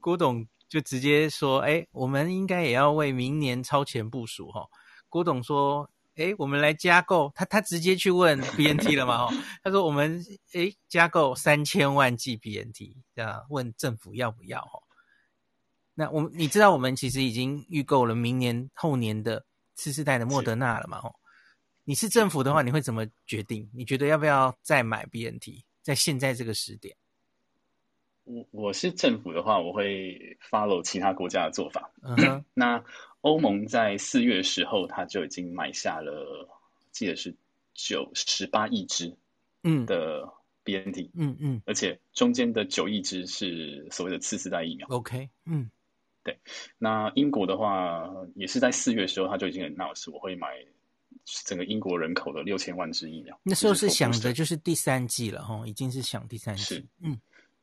[0.00, 4.68] 郭董就直接说，哎，我们应该也要为明年超前部署哈、
[5.08, 5.90] 郭董说。
[6.20, 9.26] 哎，我们来加购，他他直接去问 BNT 了吗？
[9.62, 10.22] 他说我们
[10.52, 14.60] 哎加购三千万剂 BNT，这样问政府要不要？
[14.60, 14.84] 哦，
[15.94, 20.98] 那我们你知道我们其实已经预购了明年后年的次世代的莫德纳了嘛？
[20.98, 21.14] 哦，
[21.84, 23.70] 你是政府的话，你会怎么决定？
[23.72, 25.64] 你觉得要不要再买 BNT？
[25.82, 26.94] 在现在这个时点，
[28.24, 31.90] 我我是政府的话，我会 follow 其他国家的做法。
[32.02, 32.84] 嗯哼，那。
[33.22, 36.48] 欧盟在四月的时候，他就已经买下了，
[36.90, 37.34] 记得是
[37.74, 39.14] 九十八亿支，
[39.62, 40.26] 嗯的
[40.64, 44.86] BNT，嗯嗯，而且中间的九亿支是所谓的次世代疫苗。
[44.88, 45.70] OK，嗯，
[46.22, 46.38] 对。
[46.78, 50.48] 那英国的话，也是在四月的时候，他就已经 announce 我会买
[51.24, 53.38] 整个英国人口的六千万支疫苗。
[53.42, 57.20] 那时候是想着就是第三季了哈，已经是想第三季，嗯。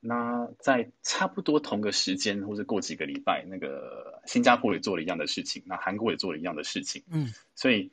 [0.08, 7.92] 那在差不多同个时间，或者过几个礼拜，那个新加坡也做了一样的事情，那韩国也做了一样的事情，嗯，所以，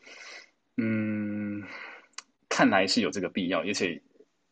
[0.77, 1.65] 嗯，
[2.49, 4.01] 看来是有这个必要，而且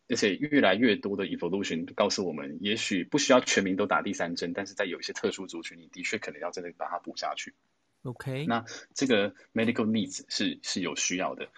[0.08, 7.54] 而且越来越多的 evolution 告诉我们，也许不需要全民都打第三针，但是在有一些特殊族群，你的确可能要真的把它补下去。
[8.02, 11.48] OK，那这个 medical needs 是是有需要的。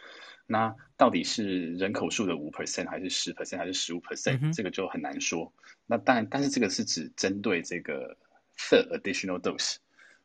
[0.47, 5.53] 那到底是人口数的五 percent 还是十 percent 还是十五 percent？、这个就很难说。
[5.87, 8.17] 那当然，但是这个是指针对这个
[8.59, 9.77] third additional dose。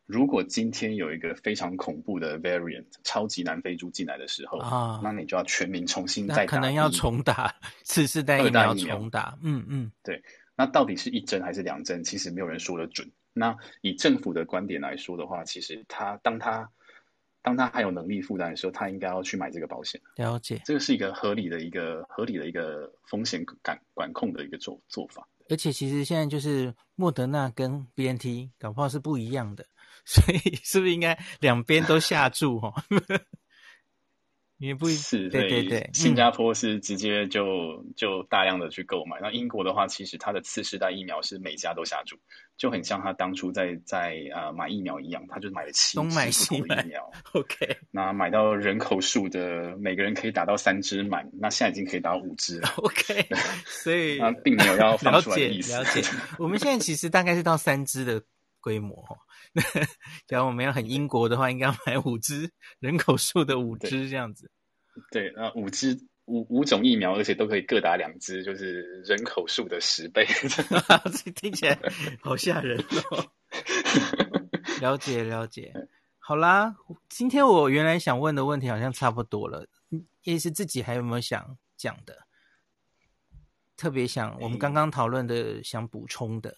[0.06, 9.38] 如果今天有一个非常恐怖的 variant 超级南非猪进来的时候，啊，那你就要全民重新再打，可能要重打次世代疫苗，重打。
[9.42, 10.22] 嗯嗯，对。
[10.56, 12.04] 那到底是一针还是两针？
[12.04, 13.10] 其实没有人说得准。
[13.32, 16.70] 那以政府的观点来说的话，其实他当他。
[17.42, 20.00] 当他还有能力负担的时候，他应该要去买这个保险。
[20.16, 25.28] 了解，这个是一个合理的一个合理的一个风险管管控的一个做做法。
[25.50, 29.66] 而且其实现在就是莫德纳跟 BNT 搞不好是不一样的，
[30.06, 32.60] 所以是不是应该两边都下注？
[32.60, 32.72] 哈，
[34.60, 39.18] 也不是，对对对，新加坡是直接就就大量的去购买。
[39.22, 42.18] 那、嗯、英国的话，其实它的次世代疫苗是每家都下注，
[42.58, 47.10] 就很像他当初在在呃买疫苗一样，他就买了七支不同的疫苗。
[47.32, 52.68] OK，那买到人口数的每个人可以打到三支满，那现在已经可以打到五支了。
[52.78, 53.28] OK，
[53.66, 55.72] 所以那并没有要放出来的意思。
[55.72, 58.22] 了解， 了解我们现在其实大概是到三支的
[58.60, 59.04] 规模。
[60.28, 64.52] 假如我们要很英国的话，应该要买五支 人口数的五支这样子。
[65.12, 70.26] 对，那五支五五种疫苗，而且都可以各打两支，就是人口数的十倍。
[71.24, 71.80] 这听起来
[72.22, 72.78] 好吓人
[73.12, 73.26] 哦。
[74.82, 75.74] 了解了解，
[76.20, 76.76] 好啦，
[77.10, 79.66] 今天我原来想问的问题好像差不多了。
[80.24, 82.16] 叶医师自己还有没有想讲的？
[83.76, 86.54] 特别想我们刚刚讨论的，想补充的。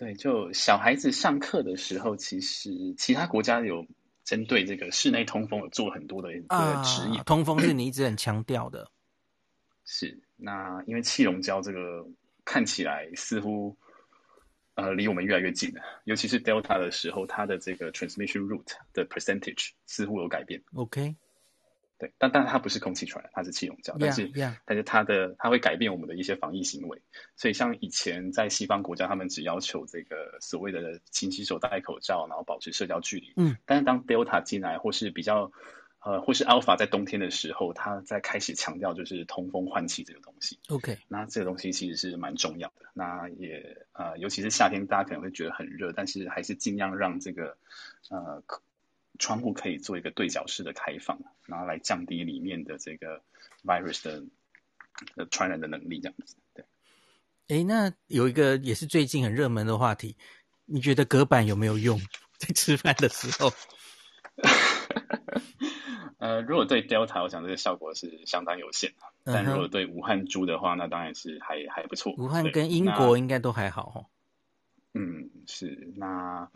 [0.00, 3.86] 对，就小孩子上课的时候，其实其他国家有
[4.24, 7.18] 针对这个室内通风有做很多的这个指引。
[7.18, 8.90] 啊，通风是你一直很强调的。
[9.84, 12.08] 是，那因为气溶胶这个
[12.46, 13.76] 看起来似乎
[14.74, 20.62] 呃离我们越来越近了，尤其是 Delta 的时候，它的这个 transmission route 的 percentage 似乎有改变。
[20.72, 21.14] OK。
[22.00, 24.26] 对，但但它不是空气传染，它是气溶胶，但是.
[24.64, 27.02] 但是它的它会改变我们的一些防疫行为，
[27.36, 33.34] 所以像以前在西方国家，他们只要求这个所谓的勤洗手、戴口罩，然后保持社交距离。
[33.36, 35.52] 嗯，但是当 Delta 进来，或是比较
[36.02, 40.58] 呃，或是 Alpha 在冬天的时候，它在开始强调就是通风换气这个东西。
[40.70, 42.86] OK，那这个东西其实是蛮重要的。
[42.94, 47.58] 那也呃，尤其是夏天，大家可能会觉得很热，但是还是尽量让这个
[48.08, 48.42] 呃。
[49.20, 53.22] 窗户可以做一个对角式的开放，然后来降低里面的这个
[53.62, 54.24] virus 的
[55.14, 56.34] 的传染的能力，这样子。
[56.52, 56.64] 对。
[57.46, 60.16] 哎，那有一个也是最近很热门的话题，
[60.66, 62.00] 你觉得隔板有没有用？
[62.38, 63.52] 在吃饭的时候？
[66.18, 68.90] 呃，如果对 Delta，我想这个效果是相当有限。
[68.90, 69.32] Uh-huh.
[69.34, 72.14] 但如果对武汉株的话，那当然是还还不错。
[72.16, 74.06] 武汉跟英国应该都还好哈。
[74.94, 76.50] 嗯，是那。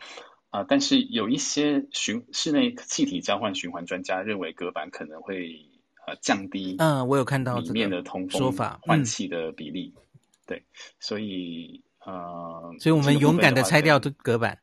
[0.55, 5.59] 啊、呃，但是有一些循室内气体交换循环专家认为隔板可能会
[6.07, 10.01] 呃降低，嗯，我有看到里面的通风说法换气的比例，嗯、
[10.47, 10.63] 对，
[11.01, 14.57] 所以呃，所以我们勇敢的拆掉隔板，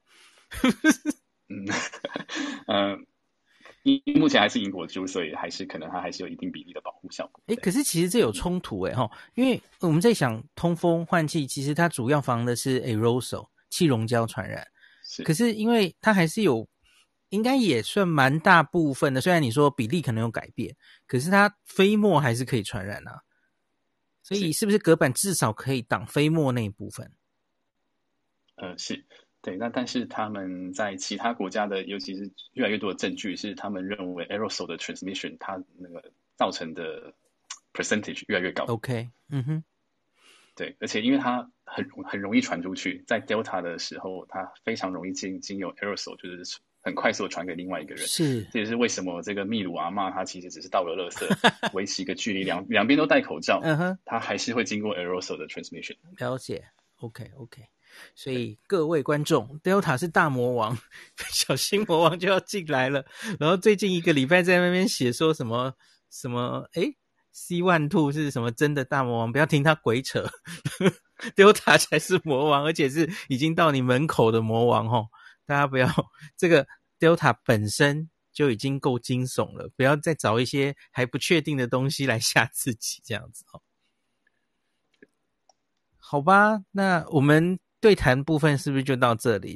[1.52, 1.66] 嗯
[2.68, 3.06] 嗯，
[3.82, 7.42] 因、呃、目前还是英国株，所以还是可能它还是有一定比例的保护效果。
[7.48, 14.66] 哎，可是其实这有冲突哎哈，因为我们在想通风换气，其实它主要防的是 aerosol 气溶胶传染。
[15.12, 16.66] 是，可是因为它还是有，
[17.28, 19.20] 应该也算蛮大部分的。
[19.20, 20.74] 虽然你说比例可能有改变，
[21.06, 23.20] 可是它飞沫还是可以传染啊。
[24.22, 27.12] 所以是不是隔板至少可以挡飞沫那一部分？
[28.54, 29.04] 呃，是
[29.42, 29.56] 对。
[29.56, 37.12] 那但是他们在其他国家的，尤其是越来越多的证据是，他们认为 aerosol 的 transmission 它那个造成的
[37.74, 38.64] percentage 越来越高。
[38.64, 39.64] OK，嗯哼。
[40.54, 48.06] 对，而且因为它很很容易传出去，在 Delta 的时候，它非常容易经经由 aerosol，就是很快速的传给另外一个人。
[48.06, 51.26] 是，这也是为什么这个秘鲁阿妈她其实只是倒了垃圾，
[51.72, 55.96] 维持一个距离，两两边都戴口罩，嗯哼，它还是会经过 aerosol 的 transmission。
[56.18, 56.64] 了解
[56.96, 57.62] ，OK OK。
[58.14, 60.78] 所以各位观众，Delta 是大魔王，
[61.30, 63.04] 小心魔王就要进来了。
[63.38, 65.74] 然后最近一个礼拜在那边写说什么
[66.10, 66.96] 什么，诶
[67.32, 69.32] C one two 是什么真的大魔王？
[69.32, 70.28] 不要听他鬼扯
[71.34, 75.08] ，Delta 才是魔王，而且是已经到你门口的魔王哦！
[75.46, 75.88] 大家不要
[76.36, 76.66] 这个
[76.98, 83.62] Delta 本身就已经够惊悚了，不要再找一些还不确定的东西来吓自己，这样子哦。
[85.96, 89.50] 好吧，那我们对谈部分是不是就到这里？